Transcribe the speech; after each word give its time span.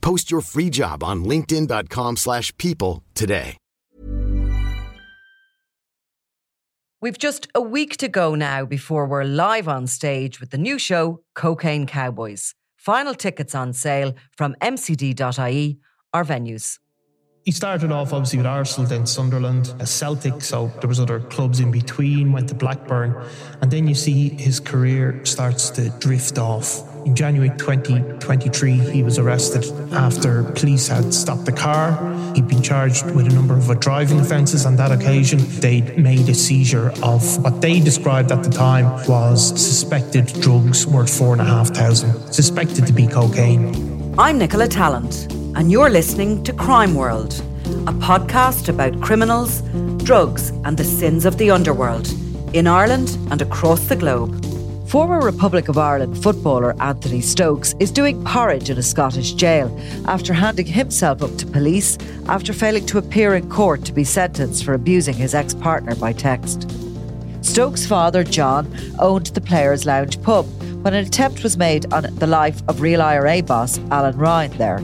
Post 0.00 0.30
your 0.30 0.42
free 0.42 0.70
job 0.70 1.02
on 1.02 1.24
linkedin.com/people 1.24 2.16
slash 2.16 2.56
people 2.56 3.02
today. 3.14 3.56
We've 7.02 7.16
just 7.16 7.48
a 7.54 7.62
week 7.62 7.96
to 7.96 8.08
go 8.08 8.34
now 8.34 8.66
before 8.66 9.06
we're 9.06 9.24
live 9.24 9.68
on 9.68 9.86
stage 9.86 10.38
with 10.38 10.50
the 10.50 10.58
new 10.58 10.78
show, 10.78 11.20
Cocaine 11.34 11.86
Cowboys. 11.86 12.54
Final 12.76 13.14
tickets 13.14 13.54
on 13.54 13.72
sale 13.72 14.14
from 14.36 14.54
mcd.ie, 14.60 15.78
our 16.12 16.24
venues. 16.26 16.78
He 17.46 17.52
started 17.52 17.90
off 17.90 18.12
obviously 18.12 18.36
with 18.36 18.46
Arsenal, 18.46 18.86
then 18.86 19.06
Sunderland, 19.06 19.74
a 19.78 19.86
Celtic, 19.86 20.42
so 20.42 20.70
there 20.80 20.88
was 20.88 21.00
other 21.00 21.20
clubs 21.20 21.60
in 21.60 21.70
between, 21.70 22.32
went 22.32 22.50
to 22.50 22.54
Blackburn, 22.54 23.14
and 23.62 23.70
then 23.70 23.88
you 23.88 23.94
see 23.94 24.28
his 24.28 24.60
career 24.60 25.24
starts 25.24 25.70
to 25.70 25.88
drift 26.00 26.36
off. 26.38 26.89
In 27.06 27.14
January 27.14 27.50
2023, 27.56 28.72
he 28.72 29.02
was 29.02 29.18
arrested 29.18 29.64
after 29.92 30.44
police 30.44 30.88
had 30.88 31.14
stopped 31.14 31.46
the 31.46 31.52
car. 31.52 31.92
He'd 32.34 32.46
been 32.46 32.62
charged 32.62 33.06
with 33.12 33.26
a 33.26 33.34
number 33.34 33.56
of 33.56 33.80
driving 33.80 34.20
offences 34.20 34.66
on 34.66 34.76
that 34.76 34.92
occasion. 34.92 35.40
They'd 35.60 35.98
made 35.98 36.28
a 36.28 36.34
seizure 36.34 36.92
of 37.02 37.42
what 37.42 37.62
they 37.62 37.80
described 37.80 38.30
at 38.32 38.42
the 38.42 38.50
time 38.50 38.84
was 39.08 39.48
suspected 39.48 40.26
drugs 40.40 40.86
worth 40.86 41.16
four 41.16 41.32
and 41.32 41.40
a 41.40 41.44
half 41.44 41.68
thousand, 41.68 42.32
suspected 42.32 42.86
to 42.86 42.92
be 42.92 43.06
cocaine. 43.06 44.14
I'm 44.18 44.38
Nicola 44.38 44.68
Tallant, 44.68 45.32
and 45.56 45.72
you're 45.72 45.90
listening 45.90 46.44
to 46.44 46.52
Crime 46.52 46.94
World, 46.94 47.32
a 47.86 47.92
podcast 47.92 48.68
about 48.68 49.00
criminals, 49.00 49.62
drugs, 50.04 50.50
and 50.64 50.76
the 50.76 50.84
sins 50.84 51.24
of 51.24 51.38
the 51.38 51.50
underworld 51.50 52.12
in 52.52 52.66
Ireland 52.66 53.16
and 53.30 53.40
across 53.40 53.80
the 53.88 53.96
globe. 53.96 54.49
Former 54.90 55.20
Republic 55.20 55.68
of 55.68 55.78
Ireland 55.78 56.20
footballer 56.20 56.74
Anthony 56.82 57.20
Stokes 57.20 57.76
is 57.78 57.92
doing 57.92 58.24
porridge 58.24 58.70
in 58.70 58.76
a 58.76 58.82
Scottish 58.82 59.34
jail 59.34 59.70
after 60.06 60.32
handing 60.32 60.66
himself 60.66 61.22
up 61.22 61.36
to 61.36 61.46
police 61.46 61.96
after 62.26 62.52
failing 62.52 62.86
to 62.86 62.98
appear 62.98 63.36
in 63.36 63.48
court 63.48 63.84
to 63.84 63.92
be 63.92 64.02
sentenced 64.02 64.64
for 64.64 64.74
abusing 64.74 65.14
his 65.14 65.32
ex 65.32 65.54
partner 65.54 65.94
by 65.94 66.12
text. 66.12 66.68
Stokes' 67.40 67.86
father, 67.86 68.24
John, 68.24 68.76
owned 68.98 69.26
the 69.26 69.40
Players' 69.40 69.86
Lounge 69.86 70.20
pub 70.22 70.46
when 70.82 70.94
an 70.94 71.06
attempt 71.06 71.44
was 71.44 71.56
made 71.56 71.92
on 71.92 72.12
the 72.16 72.26
life 72.26 72.60
of 72.66 72.80
real 72.80 73.00
IRA 73.00 73.44
boss 73.44 73.78
Alan 73.92 74.18
Ryan 74.18 74.58
there. 74.58 74.80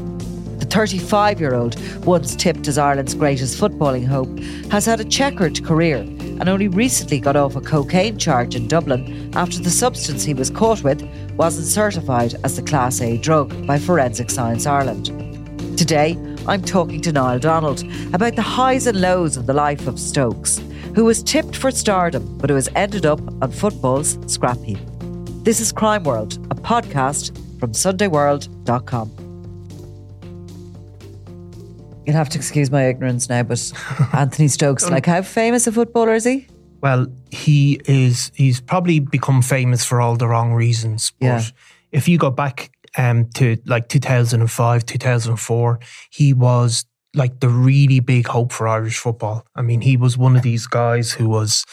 The 0.60 0.66
35 0.66 1.40
year 1.40 1.54
old, 1.54 1.80
once 2.04 2.36
tipped 2.36 2.68
as 2.68 2.78
Ireland's 2.78 3.14
greatest 3.14 3.60
footballing 3.60 4.06
hope, 4.06 4.38
has 4.70 4.86
had 4.86 5.00
a 5.00 5.04
checkered 5.04 5.64
career 5.64 6.06
and 6.40 6.48
only 6.48 6.68
recently 6.68 7.20
got 7.20 7.36
off 7.36 7.56
a 7.56 7.60
cocaine 7.60 8.18
charge 8.18 8.54
in 8.54 8.68
Dublin 8.68 9.30
after 9.34 9.58
the 9.58 9.70
substance 9.70 10.24
he 10.24 10.34
was 10.34 10.50
caught 10.50 10.82
with 10.82 11.02
wasn't 11.36 11.66
certified 11.66 12.34
as 12.44 12.56
the 12.56 12.62
Class 12.62 13.00
A 13.00 13.18
drug 13.18 13.66
by 13.66 13.78
Forensic 13.78 14.30
Science 14.30 14.66
Ireland. 14.66 15.06
Today, 15.78 16.16
I'm 16.46 16.62
talking 16.62 17.00
to 17.02 17.12
Niall 17.12 17.38
Donald 17.38 17.82
about 18.14 18.36
the 18.36 18.42
highs 18.42 18.86
and 18.86 19.00
lows 19.00 19.36
of 19.36 19.46
the 19.46 19.52
life 19.52 19.86
of 19.86 19.98
Stokes, 19.98 20.60
who 20.94 21.04
was 21.04 21.22
tipped 21.22 21.56
for 21.56 21.70
stardom 21.70 22.38
but 22.38 22.50
who 22.50 22.56
has 22.56 22.68
ended 22.74 23.04
up 23.04 23.20
on 23.42 23.50
football's 23.50 24.18
scrap 24.32 24.58
heap. 24.58 24.78
This 25.42 25.60
is 25.60 25.72
Crime 25.72 26.04
World, 26.04 26.34
a 26.50 26.54
podcast 26.54 27.36
from 27.58 27.72
SundayWorld.com. 27.72 29.25
You'll 32.06 32.16
have 32.16 32.28
to 32.30 32.38
excuse 32.38 32.70
my 32.70 32.84
ignorance 32.86 33.28
now, 33.28 33.42
but 33.42 33.72
Anthony 34.12 34.48
Stokes, 34.48 34.88
like 34.88 35.06
how 35.06 35.22
famous 35.22 35.66
a 35.66 35.72
footballer 35.72 36.14
is 36.14 36.24
he? 36.24 36.46
Well, 36.80 37.06
he 37.30 37.80
is. 37.86 38.30
He's 38.34 38.60
probably 38.60 39.00
become 39.00 39.42
famous 39.42 39.84
for 39.84 40.00
all 40.00 40.16
the 40.16 40.28
wrong 40.28 40.52
reasons. 40.52 41.12
But 41.20 41.26
Yeah. 41.26 41.42
if 41.90 42.06
you 42.08 42.16
go 42.18 42.30
back 42.30 42.70
um, 42.96 43.28
to 43.34 43.56
like 43.66 43.88
2005, 43.88 44.86
2004, 44.86 45.78
he 46.10 46.32
was 46.32 46.84
like 47.14 47.40
the 47.40 47.48
really 47.48 48.00
big 48.00 48.26
hope 48.28 48.52
for 48.52 48.68
Irish 48.68 48.98
football. 48.98 49.44
I 49.56 49.62
mean, 49.62 49.80
he 49.80 49.96
was 49.96 50.16
one 50.16 50.36
of 50.36 50.42
these 50.42 50.66
guys 50.66 51.12
who 51.12 51.28
was 51.28 51.64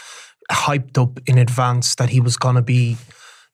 hyped 0.51 0.97
up 0.97 1.19
in 1.27 1.37
advance 1.37 1.95
that 1.95 2.09
he 2.09 2.19
was 2.19 2.37
going 2.37 2.55
to 2.55 2.61
be 2.61 2.97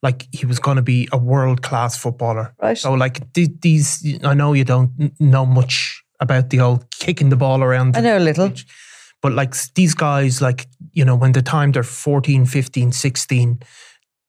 like 0.01 0.28
he 0.31 0.46
was 0.46 0.59
going 0.59 0.78
to 0.78 0.81
be 0.84 1.09
a 1.11 1.17
world 1.17 1.61
class 1.61 1.97
footballer. 1.97 2.53
Right. 2.61 2.78
So 2.78 2.94
like 2.94 3.34
th- 3.34 3.50
these, 3.61 4.17
I 4.23 4.34
know 4.34 4.53
you 4.53 4.63
don't 4.63 4.91
know 5.19 5.46
much 5.46 5.99
about 6.19 6.50
the 6.50 6.59
old 6.59 6.90
kicking 6.91 7.30
the 7.30 7.35
ball 7.35 7.63
around. 7.63 7.96
I 7.96 8.02
know 8.02 8.18
a 8.18 8.19
little. 8.19 8.52
But 9.22 9.34
like 9.34 9.53
these 9.74 9.94
guys, 9.94 10.41
like, 10.41 10.68
you 10.94 11.03
know, 11.03 11.16
when 11.16 11.34
the 11.34 11.41
time 11.41 11.72
they're 11.72 11.84
14, 11.84 12.46
15, 12.46 12.91
16, 12.91 13.59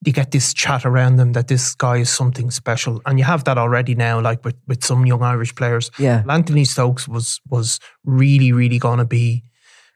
you 0.04 0.12
get 0.12 0.30
this 0.30 0.54
chat 0.54 0.84
around 0.84 1.16
them 1.16 1.32
that 1.32 1.48
this 1.48 1.74
guy 1.74 1.98
is 1.98 2.10
something 2.10 2.50
special. 2.50 3.00
And 3.06 3.18
you 3.18 3.24
have 3.24 3.44
that 3.44 3.58
already 3.58 3.94
now, 3.94 4.20
like 4.20 4.44
with, 4.44 4.56
with 4.66 4.82
some 4.82 5.06
young 5.06 5.22
Irish 5.22 5.54
players. 5.54 5.90
Yeah. 5.98 6.24
Anthony 6.28 6.64
Stokes 6.64 7.06
was 7.06 7.40
was 7.48 7.78
really, 8.04 8.52
really 8.52 8.78
gonna 8.78 9.04
be 9.04 9.44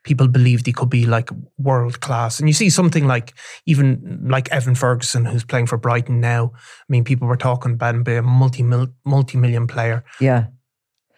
people 0.04 0.28
believed 0.28 0.66
he 0.66 0.72
could 0.72 0.90
be 0.90 1.06
like 1.06 1.30
world 1.58 2.00
class. 2.00 2.38
And 2.38 2.48
you 2.48 2.52
see 2.52 2.70
something 2.70 3.06
like 3.06 3.34
even 3.66 4.20
like 4.28 4.52
Evan 4.52 4.74
Ferguson, 4.74 5.24
who's 5.24 5.44
playing 5.44 5.66
for 5.66 5.78
Brighton 5.78 6.20
now. 6.20 6.52
I 6.54 6.84
mean, 6.88 7.04
people 7.04 7.26
were 7.26 7.36
talking 7.36 7.72
about 7.72 7.94
him 7.94 8.04
being 8.04 8.18
a 8.18 8.22
multi 8.22 8.62
multi 8.62 9.38
million 9.38 9.66
player. 9.66 10.04
Yeah. 10.20 10.48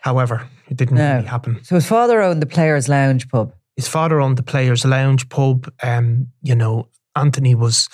However, 0.00 0.48
it 0.68 0.76
didn't 0.76 0.96
No. 0.96 1.14
really 1.16 1.26
happen. 1.26 1.58
So 1.64 1.74
his 1.74 1.86
father 1.86 2.20
owned 2.20 2.40
the 2.42 2.46
Players' 2.46 2.88
Lounge 2.88 3.28
pub. 3.28 3.52
his 3.76 3.88
father 3.88 4.20
owned 4.20 4.36
the 4.38 4.42
Players 4.42 4.84
Lounge 4.84 5.28
pub. 5.28 5.70
Um, 5.82 6.28
you 6.42 6.54
know, 6.54 6.88
Anthony 7.14 7.54
was 7.54 7.88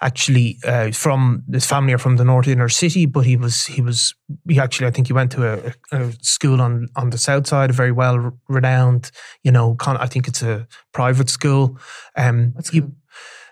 actually 0.00 0.58
uh, 0.66 0.90
from 0.90 1.42
his 1.52 1.64
family 1.64 1.92
are 1.92 1.98
from 1.98 2.16
the 2.16 2.24
north 2.24 2.48
inner 2.48 2.68
city, 2.68 3.06
but 3.06 3.24
he 3.24 3.36
was 3.36 3.66
he 3.66 3.80
was 3.80 4.14
he 4.48 4.58
actually 4.58 4.88
I 4.88 4.90
think 4.90 5.06
he 5.06 5.12
went 5.12 5.30
to 5.32 5.46
a, 5.46 5.72
a 5.92 6.12
school 6.22 6.60
on 6.60 6.88
on 6.96 7.10
the 7.10 7.18
south 7.18 7.46
side, 7.46 7.70
a 7.70 7.72
very 7.72 7.92
well 7.92 8.32
renowned. 8.48 9.10
You 9.44 9.52
know, 9.52 9.74
con- 9.76 9.96
I 9.98 10.06
think 10.06 10.28
it's 10.28 10.42
a 10.42 10.66
private 10.92 11.30
school. 11.30 11.78
Um, 12.16 12.54
he- 12.70 12.82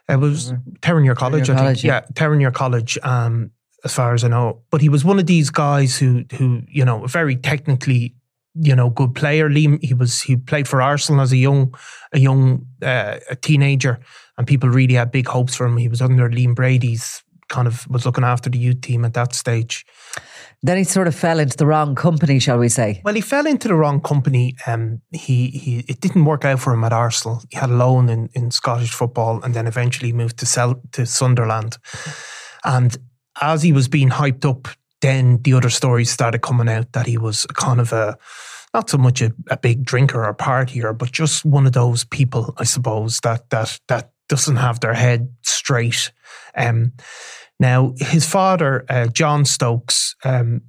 it 0.09 0.19
was 0.19 0.53
Terranure 0.81 1.15
College, 1.15 1.43
I 1.51 1.55
think. 1.55 1.59
College, 1.59 1.85
yeah. 1.85 2.01
yeah, 2.03 2.13
Terranure 2.15 2.53
College. 2.53 2.99
Um, 3.05 3.53
as 3.85 3.95
far 3.95 4.13
as 4.13 4.25
I 4.25 4.29
know, 4.29 4.61
but 4.71 4.81
he 4.83 4.89
was 4.91 5.05
one 5.05 5.19
of 5.21 5.27
these 5.27 5.51
guys 5.51 5.97
who 5.99 6.25
who 6.37 6.63
you 6.69 6.85
know 6.85 7.07
very 7.07 7.37
technically 7.37 8.15
you 8.61 8.75
know 8.77 8.91
good 8.91 9.15
player. 9.15 9.49
Liam, 9.49 9.83
he 9.83 9.95
was 9.95 10.21
he 10.21 10.37
played 10.37 10.69
for 10.69 10.83
Arsenal 10.83 11.23
as 11.23 11.33
a 11.33 11.37
young 11.37 11.75
a 12.13 12.19
young 12.19 12.67
uh, 12.83 13.19
a 13.29 13.37
teenager, 13.37 13.99
and 14.37 14.47
people 14.47 14.69
really 14.69 14.95
had 14.95 15.11
big 15.11 15.27
hopes 15.27 15.57
for 15.57 15.67
him. 15.67 15.77
He 15.77 15.89
was 15.89 16.03
under 16.03 16.29
Liam 16.29 16.55
Brady's 16.55 17.23
kind 17.49 17.67
of 17.67 17.89
was 17.89 18.07
looking 18.07 18.25
after 18.25 18.49
the 18.49 18.59
youth 18.59 18.81
team 18.81 19.05
at 19.05 19.15
that 19.15 19.35
stage. 19.35 19.85
Then 20.63 20.77
he 20.77 20.85
sort 20.85 21.09
of 21.09 21.15
fell 21.15 21.39
into 21.39 21.57
the 21.57 21.67
wrong 21.67 21.95
company, 21.95 22.39
shall 22.39 22.59
we 22.59 22.69
say? 22.69 23.01
Well, 23.03 23.15
he 23.15 23.23
fell 23.23 23.47
into 23.47 23.67
the 23.67 23.75
wrong 23.75 24.01
company. 24.01 24.57
Um, 24.67 25.01
he 25.11 25.49
he 25.49 25.85
it 25.89 26.01
didn't 26.01 26.27
work 26.27 26.45
out 26.45 26.61
for 26.61 26.75
him 26.75 26.85
at 26.85 26.93
Arsenal. 26.93 27.43
He 27.49 27.57
had 27.57 27.71
a 27.71 27.75
loan 27.75 28.09
in, 28.09 28.29
in 28.35 28.51
Scottish 28.51 28.93
football, 28.93 29.43
and 29.43 29.55
then 29.55 29.67
eventually 29.67 30.13
moved 30.13 30.39
to 30.39 30.47
sell 30.47 30.81
to 30.93 31.07
Sunderland. 31.07 31.79
And 32.65 32.97
as 33.41 33.63
he 33.63 33.73
was 33.73 33.89
being 33.89 34.11
hyped 34.11 34.45
up 34.45 34.69
then 35.01 35.41
the 35.43 35.55
other 35.55 35.71
stories 35.71 36.11
started 36.11 36.43
coming 36.43 36.69
out 36.69 36.93
that 36.93 37.07
he 37.07 37.19
was 37.19 37.47
kind 37.47 37.81
of 37.81 37.93
a 37.93 38.17
not 38.73 38.89
so 38.91 38.99
much 38.99 39.21
a, 39.21 39.33
a 39.51 39.57
big 39.57 39.85
drinker 39.85 40.25
or 40.25 40.35
partier, 40.35 40.97
but 40.97 41.13
just 41.13 41.45
one 41.45 41.67
of 41.67 41.73
those 41.73 42.05
people, 42.05 42.55
I 42.59 42.65
suppose, 42.65 43.21
that 43.21 43.51
that 43.51 43.81
that 43.89 44.13
doesn't 44.29 44.57
have 44.57 44.81
their 44.81 44.95
head 44.95 45.33
straight. 45.43 46.13
Um, 46.57 46.93
now, 47.59 47.95
his 47.99 48.27
father, 48.27 48.87
uh, 48.89 49.09
John 49.09 49.45
Stokes, 49.45 50.15
um, 50.25 50.63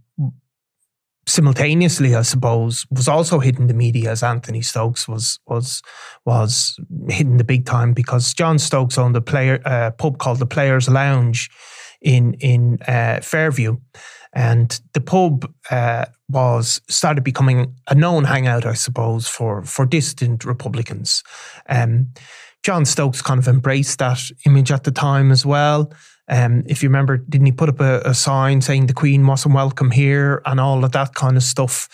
simultaneously, 1.27 2.15
I 2.15 2.23
suppose, 2.23 2.85
was 2.89 3.07
also 3.07 3.39
hitting 3.39 3.67
the 3.67 3.73
media 3.73 4.11
as 4.11 4.23
Anthony 4.23 4.61
Stokes 4.61 5.07
was 5.07 5.39
was 5.47 5.81
was 6.25 6.77
hitting 7.09 7.37
the 7.37 7.43
big 7.43 7.65
time 7.65 7.93
because 7.93 8.33
John 8.33 8.59
Stokes 8.59 8.97
owned 8.97 9.15
a 9.15 9.21
player 9.21 9.61
uh, 9.65 9.91
pub 9.91 10.17
called 10.17 10.39
the 10.39 10.45
Players 10.45 10.89
Lounge 10.89 11.49
in 12.01 12.33
in 12.35 12.79
uh, 12.87 13.21
Fairview, 13.21 13.77
and 14.33 14.79
the 14.93 15.01
pub 15.01 15.51
uh, 15.69 16.05
was 16.29 16.81
started 16.87 17.23
becoming 17.23 17.75
a 17.87 17.95
known 17.95 18.23
hangout, 18.23 18.65
I 18.65 18.73
suppose, 18.73 19.27
for 19.27 19.63
for 19.63 19.85
dissident 19.85 20.45
Republicans. 20.45 21.23
Um, 21.67 22.07
John 22.63 22.85
Stokes 22.85 23.21
kind 23.21 23.39
of 23.39 23.47
embraced 23.47 23.99
that 23.99 24.19
image 24.45 24.71
at 24.71 24.83
the 24.83 24.91
time 24.91 25.31
as 25.31 25.45
well. 25.45 25.91
Um, 26.27 26.63
if 26.67 26.81
you 26.81 26.89
remember, 26.89 27.17
didn't 27.17 27.47
he 27.47 27.51
put 27.51 27.69
up 27.69 27.79
a, 27.79 28.01
a, 28.01 28.13
sign 28.13 28.61
saying 28.61 28.85
the 28.85 28.93
Queen 28.93 29.25
wasn't 29.25 29.55
welcome 29.55 29.91
here 29.91 30.41
and 30.45 30.59
all 30.59 30.85
of 30.85 30.91
that 30.91 31.15
kind 31.15 31.35
of 31.35 31.43
stuff? 31.43 31.89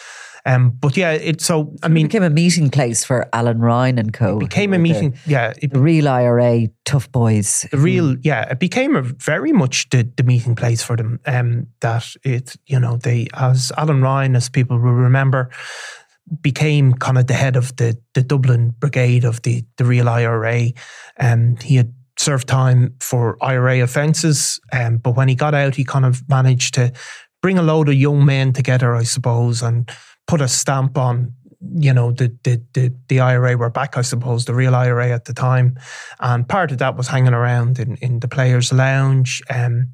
Um, 0.47 0.69
but 0.69 0.95
yeah, 0.95 1.11
it 1.11 1.41
so 1.41 1.75
I 1.83 1.89
mean, 1.89 2.05
it 2.05 2.09
became 2.09 2.23
a 2.23 2.29
meeting 2.29 2.69
place 2.69 3.03
for 3.03 3.27
Alan 3.33 3.59
Ryan 3.59 3.99
and 3.99 4.13
co. 4.13 4.38
It 4.38 4.39
became 4.39 4.73
a 4.73 4.79
meeting, 4.79 5.11
the, 5.11 5.19
yeah. 5.29 5.53
It, 5.61 5.73
the 5.73 5.79
real 5.79 6.07
IRA 6.07 6.67
tough 6.85 7.11
boys. 7.11 7.65
The 7.69 7.77
real, 7.77 8.15
yeah. 8.21 8.49
It 8.49 8.57
became 8.57 8.95
a 8.95 9.01
very 9.01 9.51
much 9.51 9.89
the, 9.89 10.09
the 10.15 10.23
meeting 10.23 10.55
place 10.55 10.81
for 10.81 10.95
them. 10.95 11.19
Um, 11.25 11.67
that 11.81 12.15
it, 12.23 12.55
you 12.65 12.79
know, 12.79 12.95
they 12.95 13.27
as 13.33 13.73
Alan 13.77 14.01
Ryan, 14.01 14.38
as 14.38 14.47
people 14.47 14.79
will 14.79 14.94
remember, 14.94 15.49
became 16.41 16.94
kind 16.94 17.17
of 17.17 17.27
the 17.27 17.33
head 17.33 17.57
of 17.57 17.75
the 17.75 17.97
the 18.13 18.23
Dublin 18.23 18.73
brigade 18.79 19.25
of 19.25 19.41
the 19.41 19.65
the 19.75 19.83
real 19.83 20.07
IRA. 20.07 20.67
Um, 21.19 21.57
he 21.57 21.75
had 21.75 21.94
served 22.17 22.47
time 22.47 22.95
for 23.01 23.38
IRA 23.44 23.83
offences, 23.83 24.61
um, 24.71 24.99
but 24.99 25.17
when 25.17 25.27
he 25.27 25.35
got 25.35 25.53
out, 25.53 25.75
he 25.75 25.83
kind 25.83 26.05
of 26.05 26.27
managed 26.29 26.73
to 26.75 26.94
bring 27.41 27.57
a 27.57 27.63
load 27.63 27.89
of 27.89 27.95
young 27.95 28.25
men 28.25 28.53
together, 28.53 28.95
I 28.95 29.03
suppose, 29.03 29.61
and 29.61 29.91
put 30.27 30.41
a 30.41 30.47
stamp 30.47 30.97
on 30.97 31.33
you 31.74 31.91
know 31.91 32.12
the, 32.12 32.35
the 32.44 32.62
the 32.74 32.94
the 33.07 33.19
IRA 33.19 33.57
were 33.57 33.69
back, 33.69 33.97
I 33.97 34.01
suppose, 34.01 34.45
the 34.45 34.53
real 34.53 34.75
IRA 34.75 35.09
at 35.09 35.25
the 35.25 35.33
time, 35.33 35.79
and 36.19 36.47
part 36.47 36.71
of 36.71 36.77
that 36.77 36.95
was 36.95 37.07
hanging 37.07 37.33
around 37.33 37.79
in 37.79 37.95
in 37.97 38.19
the 38.19 38.27
players' 38.27 38.71
lounge. 38.71 39.41
Um, 39.50 39.89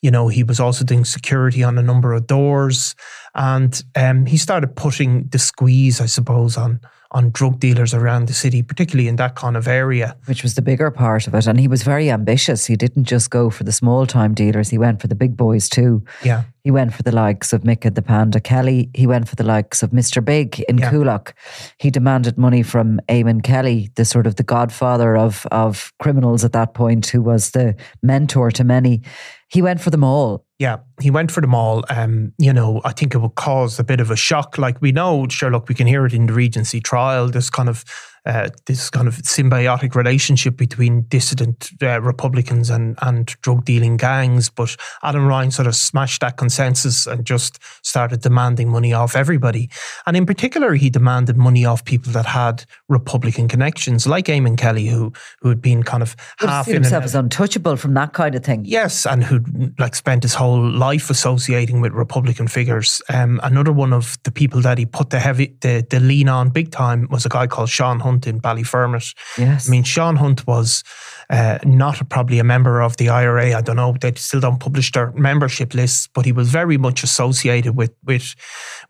you 0.00 0.12
know, 0.12 0.28
he 0.28 0.44
was 0.44 0.60
also 0.60 0.84
doing 0.84 1.04
security 1.04 1.64
on 1.64 1.76
a 1.76 1.82
number 1.82 2.12
of 2.12 2.28
doors, 2.28 2.94
and 3.34 3.82
um, 3.96 4.26
he 4.26 4.36
started 4.36 4.76
putting 4.76 5.26
the 5.28 5.38
squeeze, 5.38 6.00
I 6.00 6.06
suppose, 6.06 6.56
on 6.56 6.80
on 7.12 7.30
drug 7.30 7.58
dealers 7.58 7.94
around 7.94 8.26
the 8.26 8.34
city, 8.34 8.62
particularly 8.62 9.08
in 9.08 9.16
that 9.16 9.34
kind 9.34 9.56
of 9.56 9.66
area. 9.66 10.16
Which 10.26 10.42
was 10.42 10.54
the 10.54 10.62
bigger 10.62 10.90
part 10.90 11.26
of 11.26 11.34
it. 11.34 11.46
And 11.46 11.58
he 11.58 11.68
was 11.68 11.82
very 11.82 12.10
ambitious. 12.10 12.66
He 12.66 12.76
didn't 12.76 13.04
just 13.04 13.30
go 13.30 13.48
for 13.50 13.64
the 13.64 13.72
small 13.72 14.06
time 14.06 14.34
dealers, 14.34 14.68
he 14.68 14.78
went 14.78 15.00
for 15.00 15.06
the 15.06 15.14
big 15.14 15.36
boys 15.36 15.68
too. 15.68 16.04
Yeah. 16.22 16.44
He 16.64 16.70
went 16.70 16.92
for 16.92 17.02
the 17.02 17.12
likes 17.12 17.54
of 17.54 17.62
Mick 17.62 17.86
and 17.86 17.94
the 17.94 18.02
Panda 18.02 18.40
Kelly. 18.40 18.90
He 18.92 19.06
went 19.06 19.26
for 19.26 19.36
the 19.36 19.44
likes 19.44 19.82
of 19.82 19.90
Mr. 19.90 20.22
Big 20.22 20.60
in 20.68 20.76
yeah. 20.76 20.90
Coolock. 20.90 21.32
He 21.78 21.90
demanded 21.90 22.36
money 22.36 22.62
from 22.62 23.00
Eamon 23.08 23.42
Kelly, 23.42 23.90
the 23.94 24.04
sort 24.04 24.26
of 24.26 24.36
the 24.36 24.42
godfather 24.42 25.16
of, 25.16 25.46
of 25.50 25.92
criminals 25.98 26.44
at 26.44 26.52
that 26.52 26.74
point, 26.74 27.06
who 27.06 27.22
was 27.22 27.52
the 27.52 27.74
mentor 28.02 28.50
to 28.50 28.64
many. 28.64 29.02
He 29.48 29.62
went 29.62 29.80
for 29.80 29.88
them 29.88 30.04
all. 30.04 30.44
Yeah, 30.58 30.78
he 31.00 31.10
went 31.10 31.30
for 31.30 31.40
them 31.40 31.54
all. 31.54 31.84
Um, 31.90 32.32
you 32.38 32.52
know, 32.52 32.80
I 32.84 32.92
think 32.92 33.14
it 33.14 33.18
would 33.18 33.34
cause 33.34 33.78
a 33.78 33.84
bit 33.84 34.00
of 34.00 34.10
a 34.10 34.16
shock. 34.16 34.58
Like 34.58 34.80
we 34.80 34.92
know, 34.92 35.26
Sherlock, 35.28 35.68
we 35.68 35.74
can 35.74 35.86
hear 35.86 36.06
it 36.06 36.12
in 36.12 36.26
the 36.26 36.32
Regency 36.32 36.80
trial. 36.80 37.28
This 37.28 37.50
kind 37.50 37.68
of 37.68 37.84
uh, 38.28 38.50
this 38.66 38.90
kind 38.90 39.08
of 39.08 39.16
symbiotic 39.16 39.94
relationship 39.94 40.56
between 40.56 41.02
dissident 41.08 41.70
uh, 41.82 42.00
Republicans 42.02 42.68
and, 42.68 42.98
and 43.00 43.26
drug 43.40 43.64
dealing 43.64 43.96
gangs. 43.96 44.50
But 44.50 44.76
Alan 45.02 45.26
Ryan 45.26 45.50
sort 45.50 45.66
of 45.66 45.74
smashed 45.74 46.20
that 46.20 46.36
consensus 46.36 47.06
and 47.06 47.24
just 47.24 47.58
started 47.82 48.20
demanding 48.20 48.68
money 48.68 48.92
off 48.92 49.16
everybody. 49.16 49.70
And 50.06 50.14
in 50.16 50.26
particular, 50.26 50.74
he 50.74 50.90
demanded 50.90 51.38
money 51.38 51.64
off 51.64 51.84
people 51.86 52.12
that 52.12 52.26
had 52.26 52.66
Republican 52.88 53.48
connections, 53.48 54.06
like 54.06 54.26
Eamon 54.26 54.58
Kelly, 54.58 54.86
who 54.86 55.12
who 55.40 55.48
had 55.48 55.62
been 55.62 55.82
kind 55.82 56.02
of 56.02 56.14
half 56.38 56.66
himself 56.66 57.04
as 57.04 57.14
untouchable 57.14 57.76
from 57.76 57.94
that 57.94 58.12
kind 58.12 58.34
of 58.34 58.44
thing. 58.44 58.64
Yes, 58.66 59.06
and 59.06 59.24
who'd 59.24 59.78
like 59.80 59.94
spent 59.94 60.22
his 60.22 60.34
whole 60.34 60.68
life 60.70 60.87
associating 60.94 61.80
with 61.80 61.92
Republican 61.92 62.48
figures. 62.48 63.00
Um, 63.08 63.40
another 63.42 63.72
one 63.72 63.92
of 63.92 64.18
the 64.24 64.32
people 64.32 64.60
that 64.62 64.78
he 64.78 64.86
put 64.86 65.10
the 65.10 65.20
heavy 65.20 65.56
the, 65.60 65.86
the 65.88 66.00
lean 66.00 66.28
on 66.28 66.50
big 66.50 66.70
time 66.70 67.06
was 67.10 67.24
a 67.24 67.28
guy 67.28 67.46
called 67.46 67.68
Sean 67.68 68.00
Hunt 68.00 68.08
Hunt 68.08 68.26
in 68.26 68.40
Ballyfermot. 68.40 69.14
Yes. 69.36 69.68
I 69.68 69.70
mean, 69.70 69.84
Sean 69.84 70.16
Hunt 70.16 70.46
was 70.46 70.82
uh, 71.30 71.58
not 71.64 72.00
a, 72.00 72.04
probably 72.04 72.38
a 72.38 72.44
member 72.44 72.80
of 72.80 72.96
the 72.96 73.08
IRA. 73.10 73.54
I 73.54 73.60
don't 73.60 73.76
know. 73.76 73.94
They 74.00 74.12
still 74.14 74.40
don't 74.40 74.58
publish 74.58 74.92
their 74.92 75.12
membership 75.12 75.74
lists, 75.74 76.08
but 76.14 76.24
he 76.24 76.32
was 76.32 76.48
very 76.50 76.78
much 76.78 77.04
associated 77.04 77.76
with 77.76 77.92
with 78.04 78.34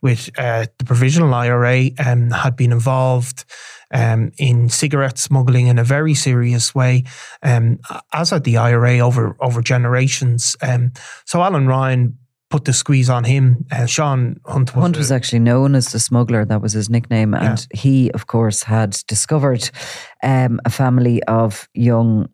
with 0.01 0.29
uh, 0.37 0.65
the 0.77 0.85
provisional 0.85 1.33
IRA 1.33 1.91
and 1.97 2.33
had 2.33 2.55
been 2.55 2.71
involved. 2.71 3.45
Um, 3.91 4.31
in 4.37 4.69
cigarette 4.69 5.17
smuggling 5.17 5.65
in 5.65 5.79
a 5.79 5.83
very 5.83 6.13
serious 6.13 6.75
way, 6.75 7.05
um, 7.41 7.79
as 8.13 8.29
had 8.29 8.43
the 8.43 8.57
IRA 8.57 8.99
over 8.99 9.35
over 9.39 9.63
generations. 9.63 10.55
Um, 10.61 10.91
so 11.25 11.41
Alan 11.41 11.65
Ryan 11.65 12.15
put 12.49 12.65
the 12.65 12.73
squeeze 12.73 13.09
on 13.09 13.23
him. 13.23 13.65
Uh, 13.71 13.85
Sean 13.85 14.39
Hunt 14.45 14.75
was, 14.75 14.81
Hunt 14.81 14.97
was 14.97 15.11
actually 15.11 15.39
known 15.39 15.75
as 15.75 15.91
the 15.91 15.99
smuggler. 15.99 16.45
That 16.45 16.61
was 16.61 16.73
his 16.73 16.89
nickname. 16.89 17.33
And 17.33 17.67
yeah. 17.73 17.79
he, 17.79 18.11
of 18.11 18.27
course, 18.27 18.63
had 18.63 18.97
discovered 19.07 19.69
um, 20.23 20.59
a 20.65 20.69
family 20.69 21.23
of 21.23 21.69
young 21.73 22.29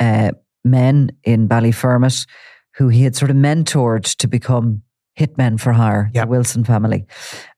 uh, 0.00 0.32
men 0.64 1.10
in 1.24 1.48
Ballyfermot 1.48 2.26
who 2.76 2.88
he 2.88 3.02
had 3.02 3.16
sort 3.16 3.30
of 3.30 3.36
mentored 3.36 4.16
to 4.16 4.26
become 4.26 4.82
hitmen 5.18 5.60
for 5.60 5.72
hire, 5.72 6.10
yeah. 6.14 6.24
the 6.24 6.30
Wilson 6.30 6.64
family. 6.64 7.06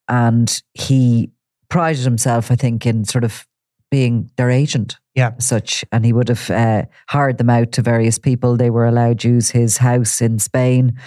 And 0.08 0.62
he 0.72 1.30
prided 1.68 2.04
himself, 2.04 2.50
I 2.50 2.56
think, 2.56 2.86
in 2.86 3.04
sort 3.04 3.24
of 3.24 3.46
being 3.90 4.30
their 4.36 4.50
agent 4.50 4.98
yeah. 5.14 5.32
such. 5.38 5.84
And 5.92 6.04
he 6.04 6.12
would 6.12 6.28
have 6.28 6.50
uh, 6.50 6.82
hired 7.08 7.38
them 7.38 7.50
out 7.50 7.72
to 7.72 7.82
various 7.82 8.18
people. 8.18 8.56
They 8.56 8.70
were 8.70 8.86
allowed 8.86 9.20
to 9.20 9.28
use 9.28 9.50
his 9.50 9.78
house 9.78 10.20
in 10.20 10.38
Spain 10.38 10.98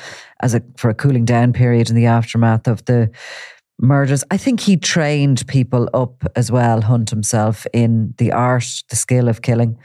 as 0.42 0.54
a 0.54 0.62
for 0.78 0.90
a 0.90 0.94
cooling 0.94 1.26
down 1.26 1.54
period 1.54 1.90
in 1.90 1.96
the 1.96 2.06
aftermath 2.06 2.68
of 2.68 2.86
the 2.86 3.12
murders. 3.80 4.24
I 4.32 4.38
think 4.38 4.62
he 4.62 4.78
trained 4.78 5.46
people 5.48 5.90
up 5.94 6.24
as 6.36 6.52
well, 6.52 6.82
Hunt 6.82 7.10
himself, 7.10 7.68
in 7.74 8.14
the 8.18 8.32
art, 8.32 8.84
the 8.90 8.96
skill 8.96 9.28
of 9.28 9.42
killing. 9.42 9.78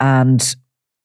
And 0.00 0.56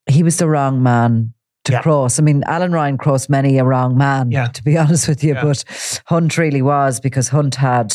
he 0.10 0.24
was 0.24 0.38
the 0.38 0.48
wrong 0.48 0.82
man 0.82 1.34
to 1.66 1.74
yeah. 1.74 1.82
cross. 1.82 2.20
I 2.20 2.22
mean, 2.24 2.44
Alan 2.46 2.72
Ryan 2.72 2.98
crossed 2.98 3.30
many 3.30 3.58
a 3.58 3.64
wrong 3.64 3.98
man, 3.98 4.32
yeah. 4.32 4.48
to 4.48 4.64
be 4.64 4.78
honest 4.84 5.08
with 5.08 5.24
you, 5.24 5.34
yeah. 5.34 5.44
but 5.44 6.02
Hunt 6.06 6.38
really 6.38 6.62
was 6.62 7.00
because 7.00 7.30
Hunt 7.30 7.56
had 7.56 7.94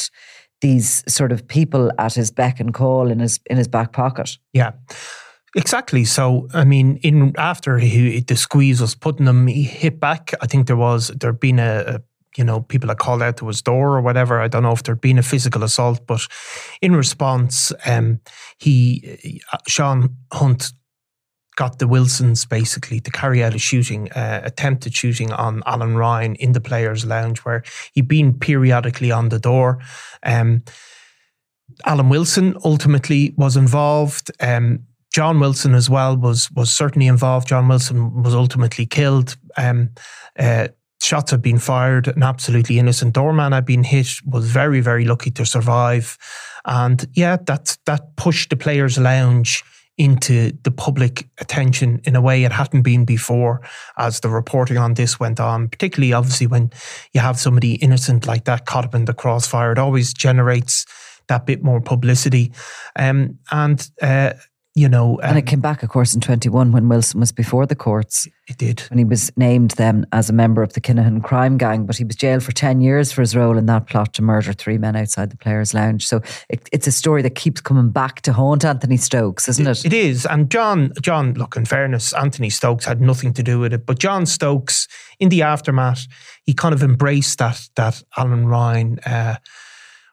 these 0.60 1.04
sort 1.12 1.32
of 1.32 1.46
people 1.46 1.90
at 1.98 2.14
his 2.14 2.30
beck 2.30 2.60
and 2.60 2.74
call 2.74 3.10
in 3.10 3.20
his 3.20 3.40
in 3.50 3.56
his 3.56 3.68
back 3.68 3.92
pocket. 3.92 4.36
Yeah. 4.52 4.72
Exactly. 5.56 6.04
So, 6.04 6.46
I 6.52 6.64
mean, 6.64 6.98
in 6.98 7.34
after 7.38 7.78
he, 7.78 8.20
the 8.20 8.36
squeeze 8.36 8.80
was 8.82 8.94
putting 8.94 9.26
him, 9.26 9.46
he 9.46 9.62
hit 9.62 9.98
back. 9.98 10.32
I 10.42 10.46
think 10.46 10.66
there 10.66 10.76
was 10.76 11.08
there'd 11.08 11.40
been 11.40 11.58
a, 11.58 11.84
a 11.86 12.00
you 12.36 12.44
know, 12.44 12.60
people 12.60 12.86
that 12.88 12.98
called 12.98 13.22
out 13.22 13.36
to 13.38 13.48
his 13.48 13.60
door 13.60 13.96
or 13.96 14.00
whatever. 14.00 14.40
I 14.40 14.48
don't 14.48 14.62
know 14.62 14.72
if 14.72 14.84
there'd 14.84 15.00
been 15.00 15.18
a 15.18 15.22
physical 15.22 15.64
assault, 15.64 16.06
but 16.06 16.26
in 16.80 16.94
response, 16.94 17.72
um, 17.84 18.20
he, 18.58 19.40
Sean 19.66 20.16
Hunt 20.32 20.72
got 21.58 21.80
the 21.80 21.88
Wilsons 21.88 22.46
basically 22.46 23.00
to 23.00 23.10
carry 23.10 23.42
out 23.42 23.52
a 23.52 23.58
shooting, 23.58 24.08
uh, 24.12 24.40
attempted 24.44 24.94
shooting 24.94 25.32
on 25.32 25.60
Alan 25.66 25.96
Ryan 25.96 26.36
in 26.36 26.52
the 26.52 26.60
players' 26.60 27.04
lounge, 27.04 27.40
where 27.40 27.64
he'd 27.94 28.06
been 28.06 28.32
periodically 28.32 29.10
on 29.10 29.28
the 29.28 29.40
door. 29.40 29.80
Um, 30.22 30.62
Alan 31.84 32.10
Wilson 32.10 32.56
ultimately 32.64 33.34
was 33.36 33.56
involved. 33.56 34.30
Um, 34.38 34.84
John 35.12 35.40
Wilson 35.40 35.74
as 35.74 35.90
well 35.90 36.16
was 36.16 36.48
was 36.52 36.72
certainly 36.72 37.08
involved. 37.08 37.48
John 37.48 37.66
Wilson 37.66 38.22
was 38.22 38.36
ultimately 38.36 38.86
killed. 38.86 39.36
Um, 39.56 39.90
uh, 40.38 40.68
shots 41.02 41.32
had 41.32 41.42
been 41.42 41.58
fired. 41.58 42.06
An 42.06 42.22
absolutely 42.22 42.78
innocent 42.78 43.14
doorman 43.14 43.50
had 43.50 43.66
been 43.66 43.82
hit. 43.82 44.06
Was 44.24 44.48
very 44.48 44.80
very 44.80 45.04
lucky 45.04 45.32
to 45.32 45.44
survive. 45.44 46.16
And 46.64 47.04
yeah, 47.14 47.36
that 47.46 47.76
that 47.86 48.14
pushed 48.14 48.50
the 48.50 48.56
players' 48.56 48.96
lounge 48.96 49.64
into 49.98 50.52
the 50.62 50.70
public 50.70 51.28
attention 51.38 52.00
in 52.04 52.16
a 52.16 52.20
way 52.20 52.44
it 52.44 52.52
hadn't 52.52 52.82
been 52.82 53.04
before 53.04 53.60
as 53.96 54.20
the 54.20 54.28
reporting 54.28 54.78
on 54.78 54.94
this 54.94 55.18
went 55.18 55.40
on, 55.40 55.68
particularly 55.68 56.12
obviously 56.12 56.46
when 56.46 56.70
you 57.12 57.20
have 57.20 57.38
somebody 57.38 57.74
innocent 57.74 58.26
like 58.26 58.44
that 58.44 58.64
caught 58.64 58.84
up 58.84 58.94
in 58.94 59.04
the 59.04 59.12
crossfire. 59.12 59.72
It 59.72 59.78
always 59.78 60.14
generates 60.14 60.86
that 61.26 61.46
bit 61.46 61.62
more 61.62 61.80
publicity. 61.80 62.52
Um, 62.96 63.38
and 63.50 63.90
uh, 64.00 64.34
you 64.74 64.88
know, 64.88 65.18
and 65.24 65.36
it 65.36 65.42
came 65.46 65.60
back, 65.60 65.82
of 65.82 65.88
course, 65.88 66.14
in 66.14 66.20
21 66.20 66.70
when 66.70 66.88
Wilson 66.88 67.18
was 67.18 67.32
before 67.32 67.66
the 67.66 67.74
courts. 67.74 68.28
It 68.46 68.58
did. 68.58 68.80
When 68.90 68.98
he 68.98 69.04
was 69.04 69.32
named 69.36 69.72
then 69.72 70.06
as 70.12 70.30
a 70.30 70.32
member 70.32 70.62
of 70.62 70.74
the 70.74 70.80
Kinahan 70.80 71.22
crime 71.22 71.58
gang, 71.58 71.84
but 71.84 71.96
he 71.96 72.04
was 72.04 72.14
jailed 72.14 72.44
for 72.44 72.52
10 72.52 72.80
years 72.80 73.10
for 73.10 73.20
his 73.20 73.34
role 73.34 73.58
in 73.58 73.66
that 73.66 73.88
plot 73.88 74.14
to 74.14 74.22
murder 74.22 74.52
three 74.52 74.78
men 74.78 74.94
outside 74.94 75.30
the 75.30 75.36
Players' 75.36 75.74
Lounge. 75.74 76.06
So 76.06 76.20
it, 76.48 76.68
it's 76.72 76.86
a 76.86 76.92
story 76.92 77.22
that 77.22 77.34
keeps 77.34 77.60
coming 77.60 77.90
back 77.90 78.20
to 78.22 78.32
haunt 78.32 78.64
Anthony 78.64 78.98
Stokes, 78.98 79.48
isn't 79.48 79.66
it? 79.66 79.84
It 79.84 79.92
is. 79.92 80.24
And 80.26 80.50
John, 80.50 80.92
John, 81.02 81.34
look, 81.34 81.56
in 81.56 81.64
fairness, 81.64 82.12
Anthony 82.12 82.50
Stokes 82.50 82.84
had 82.84 83.00
nothing 83.00 83.32
to 83.34 83.42
do 83.42 83.58
with 83.58 83.72
it. 83.72 83.84
But 83.84 83.98
John 83.98 84.26
Stokes, 84.26 84.86
in 85.18 85.28
the 85.28 85.42
aftermath, 85.42 86.06
he 86.44 86.54
kind 86.54 86.72
of 86.72 86.82
embraced 86.84 87.38
that, 87.38 87.68
that 87.74 88.02
Alan 88.16 88.46
Ryan. 88.46 89.00
Uh, 89.00 89.36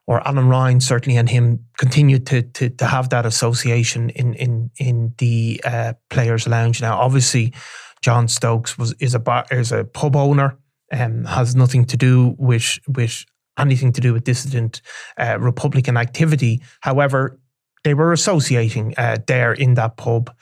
or 0.08 0.26
Alan 0.28 0.48
Ryan 0.48 0.80
certainly 0.80 1.18
and 1.18 1.30
him 1.30 1.66
continued 1.78 2.26
to 2.28 2.42
to, 2.42 2.70
to 2.70 2.86
have 2.86 3.10
that 3.10 3.26
association 3.26 4.10
in 4.12 4.34
in 4.36 4.72
in 4.78 5.14
the 5.18 5.62
uh, 5.64 5.94
players' 6.10 6.48
lounge. 6.48 6.82
Now, 6.82 7.00
obviously, 7.00 7.54
John 8.02 8.28
Stokes 8.28 8.78
was 8.78 8.94
is 9.00 9.16
a 9.16 9.20
bar, 9.20 9.46
is 9.52 9.72
a 9.72 9.84
pub 9.84 10.16
owner, 10.16 10.58
um, 10.92 11.26
has 11.26 11.56
nothing 11.56 11.86
to 11.86 11.98
do 11.98 12.36
with 12.38 12.78
with 12.88 13.26
anything 13.58 13.94
to 13.94 14.02
do 14.02 14.14
with 14.14 14.24
dissident 14.26 14.82
uh, 15.18 15.38
Republican 15.40 15.98
activity. 15.98 16.62
However, 16.82 17.40
they 17.84 17.94
were 17.94 18.12
associating 18.12 18.94
uh, 18.98 19.18
there 19.28 19.54
in 19.54 19.76
that 19.76 19.96
pub. 19.98 20.36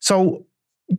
So 0.00 0.46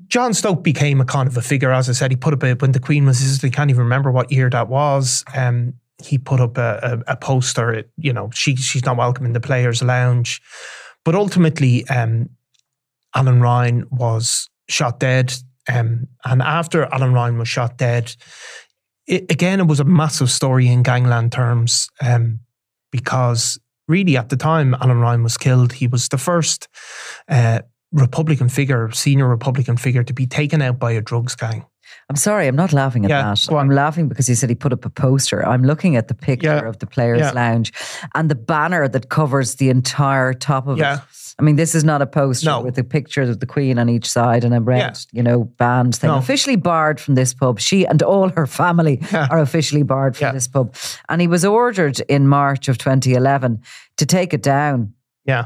John 0.07 0.33
Stoke 0.33 0.63
became 0.63 1.01
a 1.01 1.05
kind 1.05 1.27
of 1.27 1.35
a 1.35 1.41
figure, 1.41 1.71
as 1.71 1.89
I 1.89 1.93
said. 1.93 2.11
He 2.11 2.17
put 2.17 2.33
up 2.33 2.43
a, 2.43 2.53
when 2.53 2.71
the 2.71 2.79
Queen 2.79 3.05
was. 3.05 3.43
I 3.43 3.49
can't 3.49 3.69
even 3.69 3.83
remember 3.83 4.11
what 4.11 4.31
year 4.31 4.49
that 4.49 4.69
was. 4.69 5.23
Um, 5.35 5.73
he 6.05 6.17
put 6.17 6.39
up 6.39 6.57
a, 6.57 7.01
a, 7.07 7.13
a 7.13 7.15
poster. 7.17 7.83
You 7.97 8.13
know, 8.13 8.29
she 8.33 8.55
she's 8.55 8.85
not 8.85 8.97
welcome 8.97 9.25
in 9.25 9.33
the 9.33 9.39
players' 9.39 9.81
lounge. 9.81 10.41
But 11.03 11.15
ultimately, 11.15 11.87
um, 11.87 12.29
Alan 13.15 13.41
Ryan 13.41 13.85
was 13.91 14.49
shot 14.69 14.99
dead. 14.99 15.33
Um, 15.71 16.07
and 16.25 16.41
after 16.41 16.85
Alan 16.85 17.13
Ryan 17.13 17.37
was 17.37 17.47
shot 17.47 17.77
dead, 17.77 18.15
it, 19.07 19.31
again, 19.31 19.59
it 19.59 19.67
was 19.67 19.79
a 19.79 19.85
massive 19.85 20.31
story 20.31 20.67
in 20.67 20.83
gangland 20.83 21.31
terms 21.31 21.89
um, 22.01 22.39
because 22.91 23.59
really 23.87 24.17
at 24.17 24.29
the 24.29 24.37
time 24.37 24.73
Alan 24.75 24.99
Ryan 24.99 25.23
was 25.23 25.37
killed, 25.37 25.73
he 25.73 25.87
was 25.87 26.07
the 26.07 26.17
first 26.17 26.67
uh, 27.27 27.61
Republican 27.91 28.49
figure, 28.49 28.89
senior 28.91 29.27
Republican 29.27 29.77
figure, 29.77 30.03
to 30.03 30.13
be 30.13 30.25
taken 30.25 30.61
out 30.61 30.79
by 30.79 30.91
a 30.91 31.01
drugs 31.01 31.35
gang. 31.35 31.65
I'm 32.09 32.15
sorry, 32.15 32.47
I'm 32.47 32.55
not 32.55 32.73
laughing 32.73 33.05
at 33.05 33.09
yeah, 33.09 33.33
that. 33.33 33.53
I'm 33.53 33.69
laughing 33.69 34.07
because 34.07 34.27
he 34.27 34.35
said 34.35 34.49
he 34.49 34.55
put 34.55 34.73
up 34.73 34.85
a 34.85 34.89
poster. 34.89 35.45
I'm 35.45 35.63
looking 35.63 35.95
at 35.95 36.07
the 36.07 36.13
picture 36.13 36.47
yeah. 36.47 36.67
of 36.67 36.79
the 36.79 36.87
Players' 36.87 37.19
yeah. 37.19 37.31
Lounge 37.31 37.71
and 38.15 38.29
the 38.29 38.35
banner 38.35 38.87
that 38.87 39.09
covers 39.09 39.55
the 39.55 39.69
entire 39.69 40.33
top 40.33 40.67
of 40.67 40.79
it. 40.79 40.99
I 41.39 41.43
mean, 41.43 41.55
this 41.55 41.73
is 41.73 41.83
not 41.83 42.01
a 42.01 42.05
poster 42.05 42.47
no. 42.47 42.61
with 42.61 42.77
a 42.77 42.83
picture 42.83 43.23
of 43.23 43.39
the 43.39 43.45
Queen 43.45 43.79
on 43.79 43.89
each 43.89 44.07
side 44.07 44.43
and 44.43 44.53
a 44.53 44.61
red, 44.61 44.97
you 45.11 45.23
know, 45.23 45.45
band 45.45 45.95
thing. 45.95 46.09
No. 46.09 46.17
Officially 46.17 46.55
barred 46.55 46.99
from 46.99 47.15
this 47.15 47.33
pub. 47.33 47.59
She 47.59 47.85
and 47.87 48.03
all 48.03 48.29
her 48.29 48.45
family 48.45 49.01
are 49.13 49.39
officially 49.39 49.83
barred 49.83 50.17
from 50.17 50.33
this 50.33 50.47
pub. 50.47 50.75
And 51.09 51.21
he 51.21 51.27
was 51.27 51.45
ordered 51.45 51.99
in 52.01 52.27
March 52.27 52.67
of 52.67 52.77
2011 52.77 53.61
to 53.97 54.05
take 54.05 54.33
it 54.33 54.43
down. 54.43 54.93
Yeah 55.25 55.45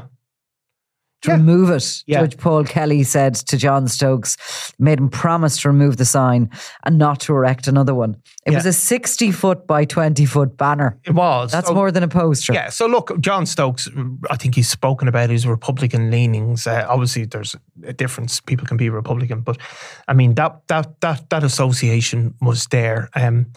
to 1.22 1.30
yeah. 1.30 1.36
remove 1.36 1.70
it. 1.70 2.02
Yeah. 2.06 2.20
Judge 2.20 2.36
Paul 2.36 2.64
Kelly 2.64 3.02
said 3.02 3.34
to 3.34 3.56
John 3.56 3.88
Stokes, 3.88 4.72
made 4.78 4.98
him 4.98 5.08
promise 5.08 5.60
to 5.62 5.68
remove 5.68 5.96
the 5.96 6.04
sign 6.04 6.50
and 6.84 6.98
not 6.98 7.20
to 7.20 7.32
erect 7.32 7.66
another 7.66 7.94
one. 7.94 8.16
It 8.44 8.52
yeah. 8.52 8.58
was 8.58 8.66
a 8.66 8.72
60 8.72 9.32
foot 9.32 9.66
by 9.66 9.84
20 9.84 10.24
foot 10.26 10.56
banner. 10.56 10.98
It 11.04 11.12
was. 11.12 11.52
That's 11.52 11.68
so, 11.68 11.74
more 11.74 11.90
than 11.90 12.02
a 12.02 12.08
poster. 12.08 12.52
Yeah. 12.52 12.68
So 12.68 12.86
look, 12.86 13.18
John 13.20 13.46
Stokes, 13.46 13.88
I 14.30 14.36
think 14.36 14.54
he's 14.54 14.68
spoken 14.68 15.08
about 15.08 15.30
his 15.30 15.46
Republican 15.46 16.10
leanings. 16.10 16.66
Uh, 16.66 16.86
obviously, 16.88 17.24
there's 17.24 17.56
a 17.84 17.92
difference. 17.92 18.40
People 18.40 18.66
can 18.66 18.76
be 18.76 18.90
Republican, 18.90 19.40
but 19.40 19.58
I 20.08 20.14
mean, 20.14 20.34
that, 20.34 20.60
that, 20.68 21.00
that, 21.00 21.30
that 21.30 21.44
association 21.44 22.34
was 22.40 22.66
there. 22.66 23.08
Um, 23.14 23.52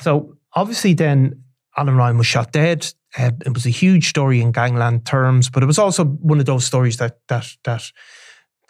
so 0.00 0.36
obviously, 0.54 0.94
then 0.94 1.42
Alan 1.76 1.96
Ryan 1.96 2.18
was 2.18 2.26
shot 2.26 2.52
dead. 2.52 2.92
Uh, 3.16 3.30
it 3.46 3.54
was 3.54 3.66
a 3.66 3.70
huge 3.70 4.08
story 4.08 4.40
in 4.40 4.52
gangland 4.52 5.06
terms, 5.06 5.48
but 5.48 5.62
it 5.62 5.66
was 5.66 5.78
also 5.78 6.04
one 6.04 6.40
of 6.40 6.46
those 6.46 6.64
stories 6.64 6.96
that 6.96 7.18
that 7.28 7.46
that 7.64 7.90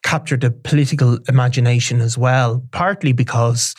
captured 0.03 0.43
the 0.43 0.51
political 0.51 1.19
imagination 1.29 2.01
as 2.01 2.19
well. 2.19 2.63
Partly 2.71 3.13
because 3.13 3.75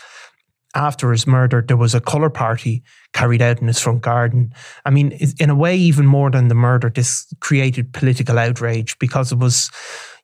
after 0.76 1.12
his 1.12 1.26
murder, 1.26 1.64
there 1.66 1.78
was 1.78 1.96
a 1.96 2.02
colour 2.02 2.30
party 2.30 2.84
carried 3.14 3.42
out 3.42 3.62
in 3.62 3.68
his 3.68 3.80
front 3.80 4.02
garden. 4.02 4.54
I 4.86 4.90
mean, 4.90 5.18
in 5.40 5.50
a 5.50 5.56
way, 5.56 5.78
even 5.78 6.06
more 6.06 6.30
than 6.30 6.50
the 6.50 6.56
murder, 6.56 6.90
this 6.90 7.26
created 7.40 7.94
political 7.94 8.38
outrage 8.38 9.00
because 9.00 9.32
it 9.32 9.38
was 9.38 9.72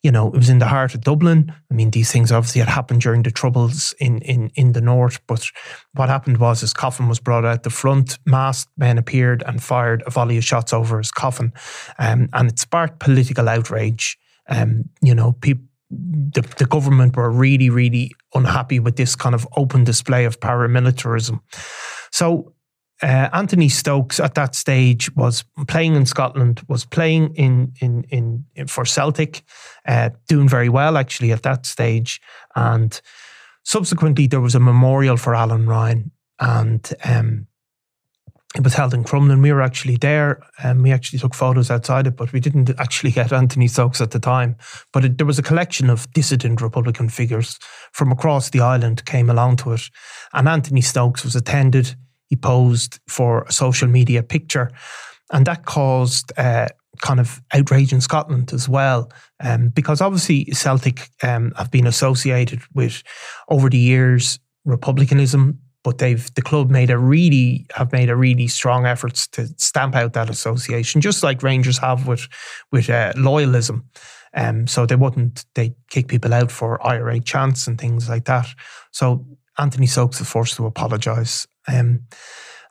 you 0.04 0.12
know, 0.12 0.28
it 0.28 0.36
was 0.36 0.50
in 0.50 0.60
the 0.60 0.68
heart 0.68 0.96
of 0.96 1.02
Dublin. 1.02 1.54
I 1.70 1.74
mean, 1.74 1.92
these 1.92 2.12
things 2.12 2.32
obviously 2.32 2.60
had 2.60 2.70
happened 2.70 3.02
during 3.02 3.22
the 3.22 3.32
Troubles 3.32 3.94
in, 4.00 4.20
in, 4.22 4.52
in 4.56 4.72
the 4.72 4.82
north, 4.82 5.20
but 5.28 5.48
what 5.94 6.10
happened 6.10 6.38
was 6.38 6.62
his 6.62 6.74
coffin 6.74 7.08
was 7.08 7.20
brought 7.20 7.46
out 7.46 7.64
the 7.64 7.70
front, 7.70 8.18
masked 8.26 8.72
men 8.78 8.98
appeared 8.98 9.44
and 9.46 9.62
fired 9.62 10.04
a 10.08 10.10
volley 10.10 10.38
of 10.38 10.44
shots 10.44 10.74
over 10.74 10.98
his 10.98 11.12
coffin. 11.12 11.54
Um, 12.00 12.30
and 12.34 12.50
it 12.50 12.60
sparked 12.60 13.00
political 13.00 13.48
outrage. 13.48 14.18
Um, 14.50 14.90
you 15.02 15.14
know, 15.14 15.38
the, 15.92 16.42
the 16.58 16.66
government 16.66 17.16
were 17.16 17.30
really, 17.30 17.70
really 17.70 18.12
unhappy 18.34 18.80
with 18.80 18.96
this 18.96 19.16
kind 19.16 19.36
of 19.36 19.48
open 19.56 19.84
display 19.84 20.26
of 20.26 20.40
paramilitarism. 20.40 21.42
So 22.12 22.54
uh, 23.02 23.30
Anthony 23.34 23.68
Stokes 23.68 24.20
at 24.20 24.36
that 24.36 24.56
stage 24.56 25.14
was 25.16 25.44
playing 25.68 25.96
in 25.96 26.06
Scotland, 26.06 26.62
was 26.68 26.86
playing 26.86 27.34
in 27.36 27.74
in 27.82 28.04
in, 28.10 28.46
in 28.56 28.68
for 28.68 28.86
Celtic, 28.86 29.44
uh, 29.88 30.10
doing 30.28 30.48
very 30.48 30.70
well 30.70 30.98
actually 30.98 31.32
at 31.32 31.44
that 31.44 31.66
stage, 31.66 32.22
and 32.56 33.02
subsequently 33.64 34.28
there 34.28 34.42
was 34.42 34.56
a 34.56 34.60
memorial 34.60 35.18
for 35.18 35.34
Alan 35.34 35.66
Ryan, 35.66 36.12
and 36.40 36.94
um, 37.04 37.48
it 38.56 38.64
was 38.64 38.76
held 38.76 38.94
in 38.94 39.04
Crumlin. 39.04 39.42
We 39.42 39.52
were 39.52 39.64
actually 39.64 39.96
there, 39.96 40.44
and 40.62 40.84
we 40.84 40.92
actually 40.92 41.20
took 41.20 41.34
photos 41.34 41.72
outside 41.72 42.06
it, 42.06 42.16
but 42.16 42.32
we 42.34 42.40
didn't 42.40 42.70
actually 42.78 43.12
get 43.12 43.34
Anthony 43.34 43.68
Stokes 43.68 44.02
at 44.02 44.12
the 44.12 44.20
time. 44.20 44.58
But 44.94 45.06
it, 45.06 45.18
there 45.18 45.28
was 45.28 45.40
a 45.40 45.44
collection 45.44 45.90
of 45.90 46.12
dissident 46.14 46.62
Republican 46.62 47.10
figures 47.10 47.58
from 47.94 48.12
across 48.12 48.52
the 48.52 48.60
island 48.60 49.06
came 49.06 49.30
along 49.30 49.56
to 49.58 49.72
it, 49.74 49.90
and 50.34 50.48
Anthony 50.48 50.82
Stokes 50.82 51.24
was 51.24 51.36
attended 51.36 51.96
he 52.32 52.38
posed 52.38 53.00
for 53.08 53.44
a 53.44 53.52
social 53.52 53.90
media 53.90 54.24
picture. 54.24 54.72
And 55.34 55.46
that 55.46 55.66
caused 55.66 56.32
uh, 56.40 56.70
kind 57.02 57.20
of 57.20 57.42
outrage 57.54 57.92
in 57.92 58.00
Scotland 58.00 58.54
as 58.54 58.70
well, 58.70 59.12
um, 59.42 59.70
because 59.70 60.00
obviously 60.00 60.46
Celtic 60.54 61.10
um, 61.24 61.52
have 61.58 61.70
been 61.72 61.86
associated 61.86 62.62
with 62.74 63.04
over 63.50 63.70
the 63.70 63.78
years 63.78 64.40
republicanism, 64.64 65.60
but 65.84 65.98
they've 65.98 66.34
the 66.36 66.42
club 66.42 66.70
made 66.70 66.90
a 66.90 66.98
really 66.98 67.66
have 67.74 67.92
made 67.92 68.10
a 68.10 68.16
really 68.16 68.48
strong 68.48 68.86
efforts 68.86 69.28
to 69.28 69.48
stamp 69.58 69.94
out 69.94 70.14
that 70.14 70.30
association, 70.30 71.02
just 71.02 71.24
like 71.24 71.44
Rangers 71.44 71.80
have 71.80 72.08
with 72.08 72.30
with 72.72 72.90
uh, 72.90 73.12
loyalism. 73.14 73.84
Um, 74.34 74.68
so 74.68 74.86
they 74.86 74.96
wouldn't 74.96 75.44
they 75.56 75.76
kick 75.90 76.08
people 76.08 76.34
out 76.34 76.50
for 76.50 76.86
IRA 76.88 77.20
chants 77.20 77.68
and 77.68 77.78
things 77.78 78.08
like 78.08 78.24
that. 78.26 78.48
So 78.92 79.26
Anthony 79.58 79.88
Stokes 79.88 80.20
was 80.20 80.30
forced 80.30 80.56
to 80.56 80.66
apologise 80.66 81.46
um, 81.68 82.02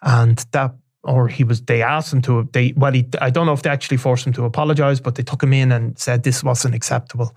and 0.02 0.44
that, 0.52 0.75
or 1.04 1.28
he 1.28 1.44
was, 1.44 1.62
they 1.62 1.82
asked 1.82 2.12
him 2.12 2.23
to, 2.23 2.49
they, 2.52 2.73
well, 2.76 2.92
he, 2.92 3.06
I 3.20 3.30
don't 3.30 3.47
know 3.47 3.52
if 3.52 3.62
they 3.62 3.70
actually 3.70 3.97
forced 3.97 4.26
him 4.26 4.32
to 4.35 4.44
apologize, 4.44 5.00
but 5.00 5.14
they 5.14 5.23
took 5.23 5.42
him 5.42 5.52
in 5.52 5.73
and 5.73 5.99
said 5.99 6.23
this 6.23 6.44
wasn't 6.44 6.75
acceptable. 6.75 7.35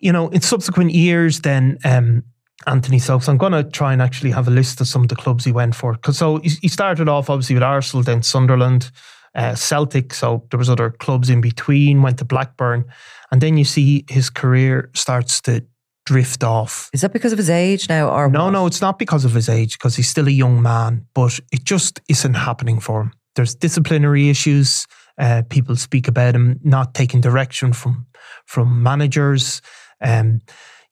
You 0.00 0.12
know, 0.12 0.28
in 0.28 0.40
subsequent 0.40 0.92
years, 0.92 1.40
then, 1.40 1.78
um, 1.84 2.24
Anthony 2.66 2.98
Stokes. 2.98 3.28
I'm 3.28 3.36
going 3.36 3.52
to 3.52 3.64
try 3.64 3.92
and 3.92 4.00
actually 4.00 4.30
have 4.30 4.48
a 4.48 4.50
list 4.50 4.80
of 4.80 4.88
some 4.88 5.02
of 5.02 5.08
the 5.08 5.16
clubs 5.16 5.44
he 5.44 5.52
went 5.52 5.74
for. 5.74 5.92
Because 5.92 6.18
so 6.18 6.38
he 6.38 6.68
started 6.68 7.08
off 7.08 7.28
obviously 7.28 7.54
with 7.54 7.62
Arsenal, 7.62 8.02
then 8.02 8.22
Sunderland, 8.22 8.90
uh, 9.34 9.54
Celtic. 9.54 10.14
So 10.14 10.44
there 10.50 10.58
was 10.58 10.70
other 10.70 10.90
clubs 10.90 11.28
in 11.28 11.40
between. 11.40 12.02
Went 12.02 12.18
to 12.18 12.24
Blackburn, 12.24 12.84
and 13.30 13.40
then 13.40 13.56
you 13.56 13.64
see 13.64 14.04
his 14.08 14.30
career 14.30 14.90
starts 14.94 15.40
to 15.42 15.64
drift 16.06 16.42
off. 16.42 16.88
Is 16.94 17.02
that 17.02 17.12
because 17.12 17.32
of 17.32 17.38
his 17.38 17.50
age 17.50 17.88
now? 17.88 18.08
Or 18.08 18.30
no, 18.30 18.44
what? 18.44 18.50
no, 18.50 18.66
it's 18.66 18.80
not 18.80 18.98
because 18.98 19.24
of 19.26 19.34
his 19.34 19.48
age 19.48 19.76
because 19.76 19.96
he's 19.96 20.08
still 20.08 20.28
a 20.28 20.30
young 20.30 20.62
man, 20.62 21.06
but 21.14 21.38
it 21.52 21.64
just 21.64 22.00
isn't 22.08 22.34
happening 22.34 22.80
for 22.80 23.02
him. 23.02 23.12
There's 23.34 23.54
disciplinary 23.54 24.30
issues. 24.30 24.86
Uh, 25.18 25.42
people 25.50 25.76
speak 25.76 26.08
about 26.08 26.34
him 26.34 26.58
not 26.62 26.94
taking 26.94 27.20
direction 27.20 27.72
from 27.72 28.06
from 28.46 28.82
managers. 28.82 29.60
Um, 30.00 30.40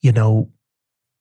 you 0.02 0.12
know, 0.12 0.50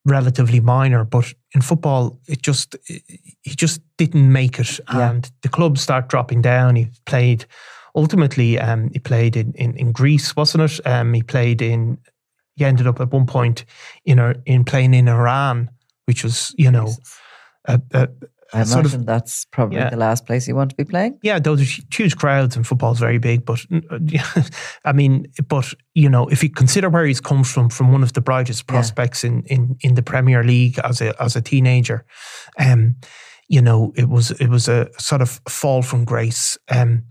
relatively 0.06 0.60
minor, 0.60 1.06
but 1.06 1.34
in 1.54 1.62
football, 1.62 2.20
it 2.28 2.42
just 2.42 2.76
he 2.86 3.56
just 3.56 3.82
didn't 3.98 4.32
make 4.32 4.60
it, 4.60 4.80
yeah. 4.94 5.12
and 5.12 5.32
the 5.42 5.50
clubs 5.50 5.82
start 5.82 6.10
dropping 6.10 6.42
down. 6.42 6.76
He 6.76 6.90
played 7.06 7.46
ultimately. 7.96 8.60
Um, 8.60 8.90
he 8.92 9.00
played 9.00 9.36
in, 9.36 9.54
in, 9.54 9.78
in 9.78 9.92
Greece, 9.92 10.36
wasn't 10.36 10.72
it? 10.72 10.86
Um, 10.86 11.14
he 11.14 11.24
played 11.24 11.62
in 11.62 11.98
he 12.56 12.66
ended 12.66 12.88
up 12.88 13.00
at 13.00 13.12
one 13.12 13.26
point 13.26 13.66
in 14.06 14.20
in 14.46 14.64
playing 14.64 14.94
in 14.94 15.08
Iran, 15.08 15.70
which 16.06 16.24
was 16.24 16.54
you 16.58 16.72
know 16.72 16.92
a, 17.66 17.82
a, 17.94 18.10
I 18.54 18.62
imagine 18.62 19.02
of 19.02 19.06
that's 19.06 19.46
probably 19.46 19.78
yeah. 19.78 19.90
the 19.90 19.98
last 19.98 20.28
place 20.28 20.48
you 20.48 20.56
want 20.56 20.70
to 20.70 20.76
be 20.76 20.86
playing. 20.86 21.18
yeah, 21.24 21.40
those 21.40 21.62
are 21.62 21.82
huge 21.92 22.16
crowds 22.16 22.56
and 22.56 22.66
football's 22.66 23.00
very 23.00 23.18
big. 23.18 23.46
But 23.46 23.66
uh, 23.90 24.00
I 24.86 24.94
mean, 24.94 25.26
but 25.48 25.74
you 25.96 26.08
know, 26.08 26.28
if 26.28 26.44
you 26.44 26.50
consider 26.50 26.90
where 26.90 27.06
he's 27.06 27.22
come 27.22 27.44
from, 27.44 27.70
from 27.70 27.92
one 27.92 28.04
of 28.04 28.14
the 28.14 28.22
brightest 28.22 28.68
prospects 28.68 29.24
in, 29.24 29.44
in, 29.48 29.76
in 29.82 29.96
the 29.96 30.04
Premier 30.04 30.44
League 30.44 30.78
as 30.80 31.02
a 31.02 31.20
as 31.22 31.36
a 31.36 31.42
teenager, 31.42 32.06
um, 32.60 32.96
you 33.48 33.62
know, 33.62 33.92
it 33.96 34.10
was 34.10 34.32
it 34.32 34.48
was 34.48 34.68
a 34.68 34.88
sort 35.00 35.22
of 35.22 35.42
fall 35.50 35.82
from 35.82 36.06
grace. 36.06 36.58
Um, 36.70 37.04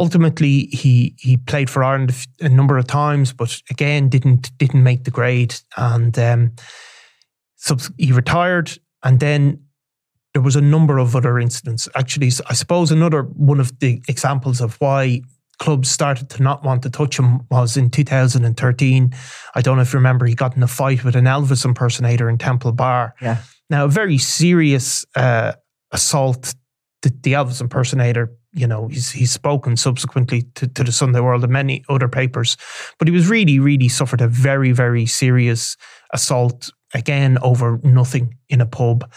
ultimately, 0.00 0.66
he 0.72 1.14
he 1.18 1.36
played 1.36 1.70
for 1.70 1.84
Ireland 1.84 2.12
a 2.40 2.48
number 2.48 2.78
of 2.78 2.86
times, 2.86 3.32
but 3.32 3.60
again, 3.70 4.08
didn't 4.08 4.56
didn't 4.58 4.82
make 4.82 5.04
the 5.04 5.10
grade, 5.10 5.54
and 5.76 6.18
um, 6.18 6.52
subs- 7.56 7.92
he 7.98 8.10
retired, 8.10 8.72
and 9.04 9.20
then 9.20 9.62
there 10.32 10.42
was 10.42 10.56
a 10.56 10.60
number 10.60 10.98
of 10.98 11.14
other 11.14 11.38
incidents. 11.38 11.88
Actually, 11.94 12.32
I 12.48 12.54
suppose 12.54 12.90
another 12.90 13.22
one 13.22 13.60
of 13.60 13.78
the 13.80 14.02
examples 14.08 14.60
of 14.60 14.80
why 14.80 15.22
clubs 15.58 15.90
started 15.90 16.30
to 16.30 16.42
not 16.42 16.64
want 16.64 16.82
to 16.82 16.90
touch 16.90 17.18
him 17.18 17.40
was 17.50 17.76
in 17.76 17.90
2013. 17.90 19.14
I 19.54 19.60
don't 19.60 19.76
know 19.76 19.82
if 19.82 19.92
you 19.92 19.98
remember, 19.98 20.24
he 20.24 20.34
got 20.34 20.56
in 20.56 20.62
a 20.62 20.68
fight 20.68 21.04
with 21.04 21.16
an 21.16 21.26
Elvis 21.26 21.64
impersonator 21.66 22.30
in 22.30 22.38
Temple 22.38 22.72
Bar. 22.72 23.14
Yeah. 23.20 23.42
Now, 23.68 23.84
a 23.84 23.88
very 23.88 24.16
serious 24.16 25.04
uh, 25.14 25.52
assault. 25.92 26.54
The, 27.02 27.10
the 27.22 27.32
Elvis 27.32 27.60
impersonator, 27.60 28.30
you 28.52 28.66
know, 28.66 28.88
he's 28.88 29.10
he's 29.10 29.32
spoken 29.32 29.76
subsequently 29.76 30.42
to, 30.54 30.66
to 30.66 30.84
the 30.84 30.92
Sunday 30.92 31.20
World 31.20 31.44
and 31.44 31.52
many 31.52 31.84
other 31.88 32.08
papers, 32.08 32.56
but 32.98 33.08
he 33.08 33.12
was 33.12 33.28
really, 33.28 33.58
really 33.58 33.88
suffered 33.88 34.20
a 34.20 34.28
very, 34.28 34.72
very 34.72 35.06
serious 35.06 35.76
assault 36.12 36.70
again 36.94 37.38
over 37.42 37.78
nothing 37.82 38.36
in 38.48 38.60
a 38.60 38.66
pub. 38.66 39.10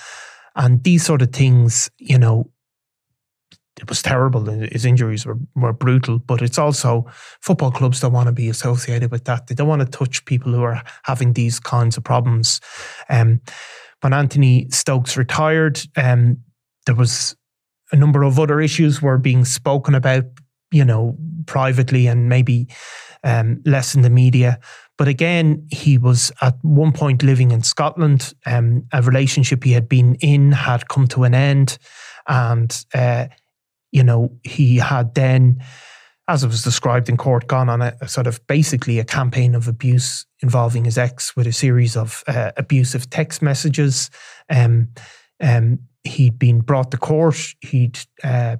And 0.55 0.83
these 0.83 1.03
sort 1.03 1.23
of 1.23 1.31
things, 1.31 1.89
you 1.97 2.19
know, 2.19 2.51
it 3.81 3.89
was 3.89 4.03
terrible. 4.03 4.45
His 4.45 4.85
injuries 4.85 5.25
were, 5.25 5.39
were 5.55 5.73
brutal, 5.73 6.19
but 6.19 6.43
it's 6.43 6.59
also 6.59 7.07
football 7.41 7.71
clubs 7.71 7.99
don't 7.99 8.13
want 8.13 8.27
to 8.27 8.33
be 8.33 8.49
associated 8.49 9.11
with 9.11 9.25
that. 9.25 9.47
They 9.47 9.55
don't 9.55 9.67
want 9.67 9.81
to 9.81 9.97
touch 9.97 10.25
people 10.25 10.53
who 10.53 10.61
are 10.61 10.83
having 11.03 11.33
these 11.33 11.59
kinds 11.59 11.97
of 11.97 12.03
problems. 12.03 12.61
Um, 13.09 13.41
when 14.01 14.13
Anthony 14.13 14.67
Stokes 14.69 15.17
retired, 15.17 15.81
um, 15.95 16.37
there 16.85 16.95
was 16.95 17.35
a 17.91 17.95
number 17.95 18.23
of 18.23 18.39
other 18.39 18.59
issues 18.61 19.01
were 19.01 19.17
being 19.17 19.45
spoken 19.45 19.95
about, 19.95 20.25
you 20.71 20.85
know, 20.85 21.17
privately 21.45 22.07
and 22.07 22.29
maybe 22.29 22.67
um, 23.23 23.61
less 23.65 23.95
in 23.95 24.01
the 24.01 24.09
media. 24.09 24.59
But 24.97 25.07
again, 25.07 25.67
he 25.71 25.97
was 25.97 26.31
at 26.41 26.55
one 26.61 26.91
point 26.91 27.23
living 27.23 27.51
in 27.51 27.63
Scotland. 27.63 28.33
Um, 28.45 28.85
a 28.91 29.01
relationship 29.01 29.63
he 29.63 29.71
had 29.71 29.89
been 29.89 30.15
in 30.15 30.51
had 30.51 30.87
come 30.87 31.07
to 31.07 31.23
an 31.23 31.33
end. 31.33 31.77
And, 32.27 32.85
uh, 32.93 33.27
you 33.91 34.03
know, 34.03 34.37
he 34.43 34.77
had 34.77 35.15
then, 35.15 35.63
as 36.27 36.43
it 36.43 36.47
was 36.47 36.63
described 36.63 37.09
in 37.09 37.17
court, 37.17 37.47
gone 37.47 37.69
on 37.69 37.81
a, 37.81 37.95
a 38.01 38.07
sort 38.07 38.27
of 38.27 38.45
basically 38.47 38.99
a 38.99 39.03
campaign 39.05 39.55
of 39.55 39.67
abuse 39.67 40.25
involving 40.41 40.85
his 40.85 40.97
ex 40.97 41.35
with 41.35 41.47
a 41.47 41.53
series 41.53 41.97
of 41.97 42.23
uh, 42.27 42.51
abusive 42.55 43.09
text 43.09 43.41
messages. 43.41 44.09
Um, 44.49 44.89
um, 45.41 45.79
he'd 46.03 46.37
been 46.39 46.61
brought 46.61 46.91
to 46.91 46.97
court. 46.97 47.37
He'd, 47.61 47.99
uh, 48.23 48.57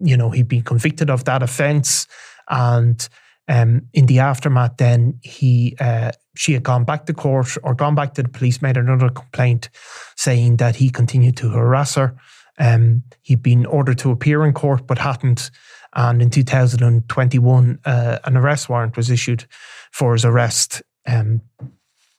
you 0.00 0.16
know, 0.16 0.30
he'd 0.30 0.48
been 0.48 0.62
convicted 0.62 1.10
of 1.10 1.24
that 1.24 1.42
offence. 1.42 2.06
And 2.48 3.08
um, 3.48 3.88
in 3.92 4.06
the 4.06 4.18
aftermath, 4.20 4.76
then 4.78 5.18
he 5.22 5.76
uh, 5.80 6.12
she 6.34 6.52
had 6.52 6.62
gone 6.62 6.84
back 6.84 7.06
to 7.06 7.12
court 7.12 7.56
or 7.62 7.74
gone 7.74 7.94
back 7.94 8.14
to 8.14 8.22
the 8.22 8.28
police, 8.28 8.62
made 8.62 8.76
another 8.76 9.10
complaint 9.10 9.68
saying 10.16 10.56
that 10.56 10.76
he 10.76 10.90
continued 10.90 11.36
to 11.38 11.50
harass 11.50 11.94
her. 11.96 12.16
Um, 12.58 13.02
he'd 13.22 13.42
been 13.42 13.66
ordered 13.66 13.98
to 13.98 14.10
appear 14.10 14.44
in 14.44 14.52
court 14.52 14.86
but 14.86 14.98
hadn't. 14.98 15.50
And 15.94 16.22
in 16.22 16.30
2021, 16.30 17.78
uh, 17.84 18.18
an 18.24 18.36
arrest 18.36 18.68
warrant 18.68 18.96
was 18.96 19.10
issued 19.10 19.44
for 19.90 20.14
his 20.14 20.24
arrest 20.24 20.82
um, 21.06 21.42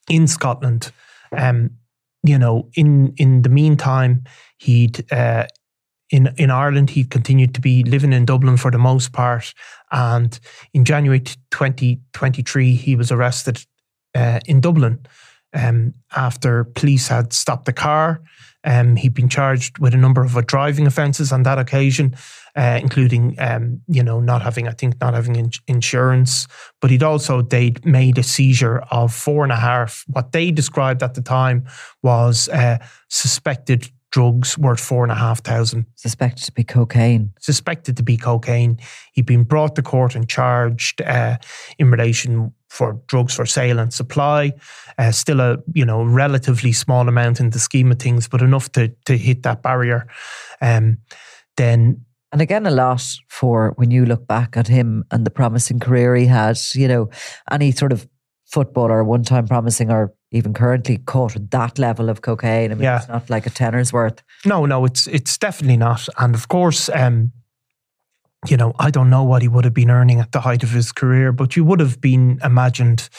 in 0.10 0.28
Scotland. 0.28 0.92
Um, 1.32 1.72
you 2.24 2.38
know, 2.38 2.70
in 2.76 3.14
in 3.18 3.42
the 3.42 3.50
meantime, 3.50 4.24
he'd 4.58 5.12
uh, 5.12 5.46
in 6.10 6.34
in 6.38 6.50
Ireland 6.52 6.92
he'd 6.92 7.10
continued 7.10 7.54
to 7.56 7.62
be 7.62 7.84
living 7.84 8.14
in 8.14 8.26
Dublin 8.26 8.58
for 8.58 8.72
the 8.72 8.78
most 8.78 9.12
part, 9.12 9.54
and 9.92 10.40
in 10.74 10.86
January 10.86 11.20
2023 11.20 12.76
he 12.76 12.96
was 12.96 13.12
arrested 13.12 13.66
uh, 14.16 14.40
in 14.46 14.62
Dublin 14.62 15.06
um, 15.54 15.94
after 16.16 16.64
police 16.64 17.08
had 17.08 17.34
stopped 17.34 17.66
the 17.66 17.74
car. 17.74 18.22
Um, 18.66 18.96
he'd 18.96 19.14
been 19.14 19.28
charged 19.28 19.80
with 19.80 19.94
a 19.94 19.98
number 19.98 20.24
of 20.24 20.46
driving 20.48 20.88
offences 20.88 21.34
on 21.34 21.44
that 21.44 21.60
occasion, 21.60 22.16
uh, 22.56 22.80
including, 22.82 23.36
um, 23.40 23.82
you 23.88 24.04
know, 24.04 24.20
not 24.20 24.42
having, 24.42 24.68
I 24.68 24.72
think, 24.72 25.00
not 25.02 25.14
having 25.14 25.36
in- 25.36 25.52
insurance. 25.68 26.48
But 26.82 26.92
he'd 26.92 27.04
also 27.04 27.42
they'd 27.42 27.84
made 27.86 28.18
a 28.18 28.24
seizure 28.24 28.84
of 28.92 29.14
four 29.14 29.44
and 29.44 29.52
a 29.52 29.58
half. 29.58 30.04
What 30.08 30.32
they 30.32 30.52
described 30.52 31.02
at 31.04 31.16
the 31.16 31.22
time 31.22 31.66
was 32.02 32.50
uh, 32.50 32.78
suspected 33.10 33.90
drugs 34.14 34.60
worth 34.60 34.80
four 34.80 35.04
and 35.04 35.12
a 35.12 35.16
half 35.16 35.40
thousand. 35.40 35.88
Suspected 35.96 36.46
to 36.46 36.52
be 36.52 36.64
cocaine. 36.64 37.34
Suspected 37.40 37.98
to 37.98 38.04
be 38.04 38.16
cocaine. 38.16 38.80
He'd 39.14 39.26
been 39.26 39.44
brought 39.44 39.76
to 39.76 39.82
court 39.82 40.16
and 40.16 40.30
charged 40.30 41.02
uh, 41.02 41.38
in 41.80 41.90
relation 41.90 42.54
for 42.70 43.02
drugs 43.08 43.34
for 43.36 43.46
sale 43.46 43.80
and 43.80 43.92
supply. 43.92 44.54
Uh, 45.00 45.12
still 45.12 45.42
a 45.42 45.58
you 45.74 45.84
know 45.84 46.04
relatively 46.04 46.72
small 46.72 47.10
amount 47.10 47.40
in 47.40 47.50
the 47.50 47.60
scheme 47.60 47.92
of 47.92 48.00
things, 48.00 48.28
but 48.28 48.42
enough 48.42 48.72
to 48.74 48.90
to 49.06 49.18
hit 49.18 49.42
that 49.44 49.64
barrier. 49.64 50.08
Um, 50.62 51.00
then 51.58 52.06
And 52.34 52.42
again, 52.42 52.66
a 52.66 52.72
lot 52.72 53.04
for 53.30 53.74
when 53.76 53.92
you 53.92 54.08
look 54.08 54.26
back 54.28 54.58
at 54.58 54.68
him 54.68 55.06
and 55.12 55.24
the 55.24 55.30
promising 55.30 55.80
career 55.80 56.16
he 56.16 56.26
had, 56.26 56.58
you 56.74 56.88
know, 56.88 57.12
any 57.52 57.72
sort 57.72 57.92
of 57.94 58.10
footballer, 58.48 59.04
one 59.04 59.24
time 59.24 59.48
promising 59.48 59.92
or 59.92 60.14
even 60.32 60.52
currently 60.52 60.98
caught 60.98 61.36
at 61.36 61.52
that 61.52 61.78
level 61.78 62.10
of 62.10 62.22
cocaine. 62.24 62.72
I 62.72 62.74
mean, 62.74 62.84
Yeah. 62.86 62.98
it's 62.98 63.08
not 63.08 63.30
like 63.30 63.46
a 63.46 63.52
tenner's 63.52 63.94
worth. 63.94 64.24
No, 64.46 64.66
no, 64.66 64.84
it's 64.84 65.06
it's 65.06 65.38
definitely 65.38 65.78
not. 65.78 66.10
And 66.18 66.34
of 66.34 66.48
course, 66.48 66.90
um, 66.90 67.32
you 68.48 68.58
know, 68.58 68.74
I 68.80 68.90
don't 68.90 69.12
know 69.12 69.24
what 69.24 69.44
he 69.44 69.48
would 69.48 69.64
have 69.66 69.76
been 69.76 69.92
earning 69.92 70.20
at 70.20 70.32
the 70.32 70.42
height 70.42 70.64
of 70.64 70.72
his 70.72 70.92
career, 70.92 71.32
but 71.32 71.56
you 71.56 71.64
would 71.64 71.80
have 71.80 72.02
been 72.02 72.40
imagined, 72.44 73.10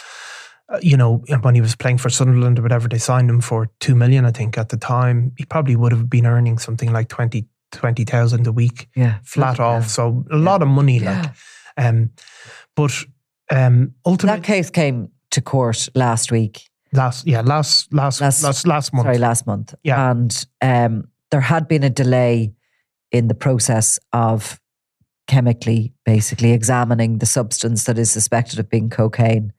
uh, 0.68 0.78
you 0.82 0.96
know, 0.96 1.22
when 1.42 1.54
he 1.54 1.60
was 1.60 1.76
playing 1.76 1.98
for 1.98 2.10
Sunderland 2.10 2.58
or 2.58 2.62
whatever, 2.62 2.88
they 2.88 2.98
signed 2.98 3.30
him 3.30 3.40
for 3.40 3.68
two 3.78 3.94
million, 3.94 4.24
I 4.26 4.32
think, 4.32 4.58
at 4.58 4.70
the 4.70 4.76
time. 4.76 5.32
He 5.38 5.44
probably 5.44 5.76
would 5.76 5.92
have 5.92 6.10
been 6.10 6.26
earning 6.26 6.58
something 6.58 6.92
like 6.92 7.08
20 7.08 7.46
20,000 7.74 8.46
a 8.46 8.52
week 8.52 8.88
Yeah. 8.96 9.18
flat 9.24 9.56
bloody 9.56 9.78
off. 9.84 9.88
So 9.88 10.24
a 10.30 10.36
lot 10.36 10.62
of 10.62 10.68
money, 10.68 11.00
like, 11.00 11.30
um, 11.76 12.10
but 12.76 12.92
um, 13.50 13.94
ultimately, 14.06 14.40
That 14.40 14.46
case 14.46 14.70
came 14.70 15.08
to 15.30 15.40
court 15.40 15.88
last 15.94 16.32
week. 16.32 16.68
last, 16.92 17.26
yeah, 17.26 17.40
last, 17.42 17.92
last, 17.92 18.20
Last- 18.20 18.42
last, 18.42 18.66
last, 18.66 18.92
month. 18.94 19.06
Sorry, 19.06 19.18
last 19.18 19.46
month. 19.46 19.74
Yeah. 19.82 20.10
And 20.10 20.46
um, 20.62 21.08
there 21.30 21.40
had 21.40 21.68
been 21.68 21.82
a 21.82 21.90
delay 21.90 22.52
in 23.12 23.28
the 23.28 23.34
process 23.34 23.98
of 24.12 24.60
chemically, 25.26 25.92
basically 26.04 26.52
examining 26.52 27.18
the 27.18 27.26
substance 27.26 27.84
that 27.84 27.98
is 27.98 28.10
suspected 28.10 28.58
of 28.58 28.68
being 28.68 28.90
cocaine. 28.90 29.52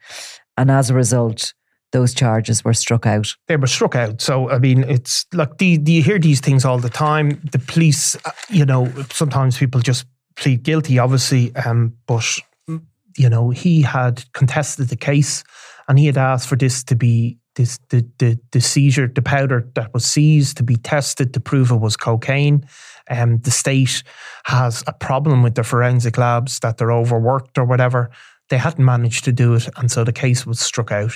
And 0.58 0.70
as 0.72 0.90
a 0.90 0.94
result, 0.94 1.54
those 1.96 2.14
charges 2.14 2.62
were 2.66 2.74
struck 2.74 3.06
out. 3.06 3.34
they 3.48 3.56
were 3.56 3.68
struck 3.68 3.96
out. 3.96 4.20
So 4.22 4.50
I 4.50 4.60
mean, 4.60 4.84
it's 4.84 5.26
like 5.32 5.58
the, 5.60 5.78
the 5.78 5.94
you 5.94 6.04
hear 6.04 6.20
these 6.20 6.42
things 6.42 6.66
all 6.66 6.78
the 6.78 6.90
time. 6.90 7.40
The 7.54 7.60
police, 7.60 8.18
uh, 8.26 8.32
you 8.50 8.66
know, 8.66 8.92
sometimes 9.12 9.58
people 9.58 9.80
just 9.80 10.06
plead 10.36 10.64
guilty, 10.64 11.00
obviously, 11.00 11.56
um, 11.56 11.94
but 12.06 12.26
mm, 12.70 12.82
you 13.18 13.30
know, 13.30 13.50
he 13.50 13.82
had 13.82 14.26
contested 14.34 14.90
the 14.90 14.98
case, 14.98 15.46
and 15.88 15.98
he 15.98 16.06
had 16.06 16.18
asked 16.18 16.50
for 16.50 16.58
this 16.58 16.84
to 16.84 16.96
be 16.96 17.38
this 17.56 17.80
the 17.90 18.06
the, 18.18 18.38
the 18.52 18.60
seizure, 18.60 19.08
the 19.08 19.22
powder 19.22 19.66
that 19.76 19.94
was 19.94 20.04
seized 20.04 20.58
to 20.58 20.64
be 20.64 20.76
tested 20.76 21.34
to 21.34 21.40
prove 21.40 21.72
it 21.72 21.80
was 21.80 21.96
cocaine. 21.96 22.68
Um, 23.10 23.40
the 23.40 23.52
state 23.52 24.04
has 24.44 24.84
a 24.86 24.94
problem 24.94 25.44
with 25.44 25.56
the 25.56 25.64
forensic 25.64 26.18
labs 26.18 26.60
that 26.60 26.78
they're 26.78 26.92
overworked 26.92 27.58
or 27.58 27.64
whatever. 27.64 28.10
They 28.50 28.58
hadn't 28.58 28.84
managed 28.84 29.24
to 29.26 29.32
do 29.32 29.54
it, 29.54 29.70
and 29.78 29.90
so 29.90 30.04
the 30.04 30.12
case 30.12 30.46
was 30.46 30.60
struck 30.60 30.92
out. 30.92 31.16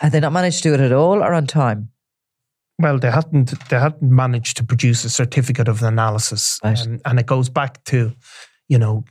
Had 0.00 0.12
they 0.12 0.20
not 0.20 0.32
managed 0.32 0.62
to 0.62 0.68
do 0.70 0.74
it 0.74 0.80
at 0.80 0.92
all 0.92 1.22
or 1.22 1.32
on 1.34 1.46
time? 1.46 1.90
Well, 2.80 2.98
they 2.98 3.10
hadn't 3.10 3.52
they 3.68 3.78
hadn't 3.78 4.02
managed 4.02 4.56
to 4.58 4.64
produce 4.64 5.04
a 5.04 5.10
certificate 5.10 5.66
of 5.68 5.82
analysis, 5.82 6.60
Right. 6.62 6.80
um, 6.80 7.00
and 7.04 7.18
it 7.18 7.26
goes 7.26 7.48
back 7.48 7.82
to, 7.86 8.12
you 8.68 8.78
know, 8.78 9.04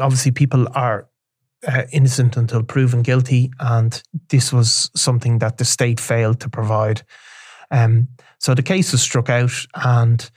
obviously 0.00 0.32
people 0.32 0.66
are 0.74 1.06
uh, 1.68 1.84
innocent 1.92 2.36
until 2.36 2.64
proven 2.64 3.02
guilty, 3.02 3.52
and 3.60 4.02
this 4.28 4.52
was 4.52 4.90
something 4.96 5.38
that 5.38 5.58
the 5.58 5.64
state 5.64 6.00
failed 6.00 6.40
to 6.40 6.48
provide. 6.48 7.02
Um, 7.70 8.08
so 8.38 8.54
the 8.54 8.62
case 8.62 8.90
was 8.90 9.02
struck 9.02 9.28
out, 9.30 9.66
and 9.76 10.28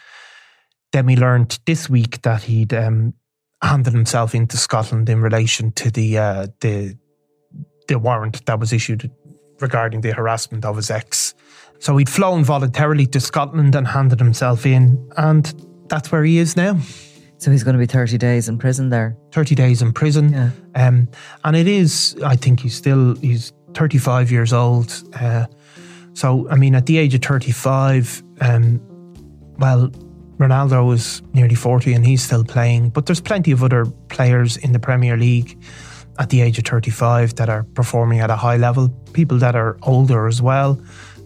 then 0.92 1.08
we 1.08 1.16
learned 1.16 1.60
this 1.66 1.90
week 1.90 2.22
that 2.22 2.44
he'd 2.44 2.74
um, 2.74 3.14
handed 3.64 3.94
himself 3.94 4.36
into 4.36 4.58
Scotland 4.58 5.10
in 5.10 5.22
relation 5.22 5.72
to 5.72 5.90
the 5.90 6.20
uh, 6.20 6.48
the 6.60 6.96
the 7.88 7.98
warrant 7.98 8.46
that 8.46 8.60
was 8.60 8.72
issued 8.74 9.10
regarding 9.62 10.02
the 10.02 10.14
harassment 10.14 10.66
of 10.66 10.76
his 10.76 10.90
ex. 10.90 11.34
So 11.80 11.96
he'd 11.98 12.10
flown 12.10 12.44
voluntarily 12.44 13.06
to 13.08 13.20
Scotland 13.20 13.76
and 13.76 13.88
handed 13.88 14.20
himself 14.20 14.66
in, 14.66 15.10
and 15.18 15.54
that's 15.88 16.12
where 16.12 16.24
he 16.24 16.38
is 16.38 16.56
now. 16.58 16.78
So 17.38 17.52
he's 17.52 17.64
going 17.64 17.76
to 17.76 17.80
be 17.80 17.86
30 17.86 18.18
days 18.18 18.50
in 18.50 18.58
prison 18.58 18.90
there. 18.90 19.16
30 19.32 19.56
days 19.56 19.82
in 19.82 19.94
prison. 19.94 20.32
Yeah. 20.34 20.52
Um, 20.76 21.08
and 21.46 21.56
it 21.56 21.68
is, 21.68 22.18
I 22.24 22.36
think 22.36 22.60
he's 22.60 22.76
still, 22.76 23.16
he's 23.16 23.54
35 23.76 24.30
years 24.30 24.52
old. 24.52 24.92
Uh, 25.14 25.46
so, 26.14 26.50
I 26.50 26.56
mean, 26.56 26.76
at 26.76 26.86
the 26.86 26.98
age 26.98 27.16
of 27.16 27.22
35, 27.22 28.24
um, 28.42 28.82
well, 29.58 29.90
Ronaldo 30.38 30.94
is 30.94 31.22
nearly 31.34 31.56
40 31.56 31.94
and 31.94 32.06
he's 32.06 32.22
still 32.22 32.44
playing, 32.44 32.90
but 32.90 33.06
there's 33.06 33.22
plenty 33.22 33.52
of 33.52 33.64
other 33.64 33.86
players 34.10 34.58
in 34.58 34.74
the 34.74 34.80
Premier 34.80 35.16
League 35.16 35.58
at 36.20 36.30
the 36.30 36.42
age 36.42 36.60
of 36.60 36.66
35 36.66 37.36
that 37.36 37.50
are 37.50 37.64
performing 37.74 38.20
at 38.20 38.30
a 38.30 38.36
high 38.36 38.58
level, 38.58 38.90
people 39.14 39.38
that 39.40 39.56
are 39.56 39.78
older 39.84 40.28
as 40.28 40.42
well. 40.42 40.80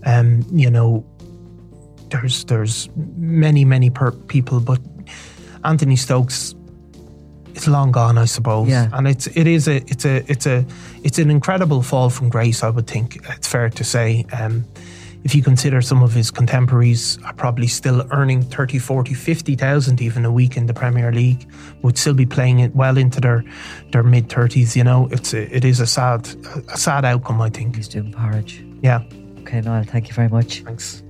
Um, 0.06 0.46
you 0.52 0.70
know, 0.70 1.06
there's 2.10 2.46
there's 2.46 2.90
many 3.18 3.66
many 3.66 3.90
per- 3.90 4.12
people, 4.12 4.60
but 4.60 4.80
Anthony 5.64 5.96
Stokes 5.96 6.56
it's 7.56 7.68
long 7.68 7.92
gone, 7.92 8.18
I 8.18 8.26
suppose. 8.26 8.68
Yeah. 8.68 8.90
And 8.94 9.08
it's 9.08 9.28
it 9.28 9.48
is 9.48 9.68
a 9.68 9.78
it's 9.88 10.06
a 10.06 10.24
it's 10.32 10.46
a 10.46 10.66
it's 11.04 11.20
an 11.20 11.30
incredible 11.30 11.82
fall 11.82 12.10
from 12.10 12.30
grace. 12.30 12.64
I 12.64 12.70
would 12.70 12.88
think 12.88 13.18
it's 13.30 13.48
fair 13.48 13.70
to 13.70 13.84
say. 13.84 14.26
Um, 14.38 14.66
if 15.24 15.34
you 15.34 15.42
consider 15.42 15.82
some 15.82 16.04
of 16.04 16.14
his 16.14 16.30
contemporaries 16.30 17.18
are 17.24 17.34
probably 17.34 17.68
still 17.68 18.06
earning 18.12 18.42
30, 18.42 18.80
40, 18.80 19.14
50,000 19.14 20.02
even 20.02 20.26
a 20.26 20.32
week 20.32 20.58
in 20.58 20.66
the 20.66 20.74
Premier 20.74 21.12
League, 21.12 21.48
would 21.82 21.98
still 21.98 22.14
be 22.14 22.26
playing 22.26 22.60
it 22.60 22.76
well 22.76 22.98
into 22.98 23.22
their 23.22 23.44
their 23.92 24.04
mid 24.04 24.28
30s, 24.30 24.76
you 24.76 24.84
know, 24.84 25.08
it's 25.12 25.34
a, 25.34 25.56
it 25.56 25.66
is 25.66 25.80
a 25.80 25.88
sad 25.88 26.28
a 26.70 26.78
sad 26.78 27.06
outcome, 27.06 27.42
I 27.42 27.50
think. 27.50 27.76
He's 27.76 27.88
doing 27.88 28.12
porridge. 28.12 28.64
Yeah. 28.82 29.04
Okay, 29.40 29.62
Niall, 29.62 29.84
thank 29.84 30.08
you 30.08 30.14
very 30.14 30.30
much. 30.30 30.62
Thanks. 30.62 31.04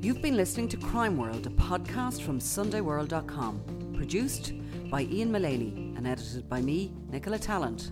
You've 0.00 0.22
been 0.22 0.36
listening 0.36 0.68
to 0.68 0.76
Crime 0.76 1.16
World, 1.16 1.46
a 1.46 1.50
podcast 1.50 2.22
from 2.22 2.38
SundayWorld.com, 2.38 3.94
produced 3.96 4.52
by 4.90 5.02
Ian 5.02 5.32
Mullaney 5.32 5.92
and 5.96 6.06
edited 6.06 6.48
by 6.48 6.60
me, 6.62 6.92
Nicola 7.10 7.38
Tallant. 7.38 7.90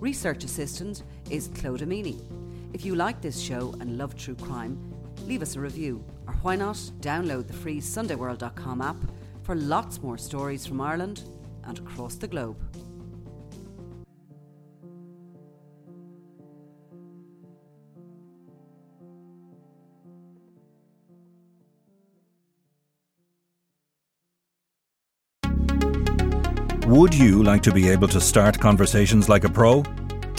Research 0.00 0.44
assistant 0.44 1.04
is 1.30 1.48
Claude 1.54 1.80
Amini. 1.80 2.43
If 2.74 2.84
you 2.84 2.96
like 2.96 3.20
this 3.20 3.40
show 3.40 3.72
and 3.78 3.96
love 3.96 4.16
true 4.16 4.34
crime, 4.34 4.76
leave 5.28 5.42
us 5.42 5.54
a 5.54 5.60
review, 5.60 6.04
or 6.26 6.34
why 6.42 6.56
not 6.56 6.74
download 7.00 7.46
the 7.46 7.52
free 7.52 7.80
SundayWorld.com 7.80 8.80
app 8.80 8.96
for 9.44 9.54
lots 9.54 10.02
more 10.02 10.18
stories 10.18 10.66
from 10.66 10.80
Ireland 10.80 11.22
and 11.62 11.78
across 11.78 12.16
the 12.16 12.26
globe. 12.26 12.56
Would 26.88 27.14
you 27.14 27.44
like 27.44 27.62
to 27.62 27.72
be 27.72 27.88
able 27.88 28.08
to 28.08 28.20
start 28.20 28.58
conversations 28.58 29.28
like 29.28 29.44
a 29.44 29.48
pro? 29.48 29.84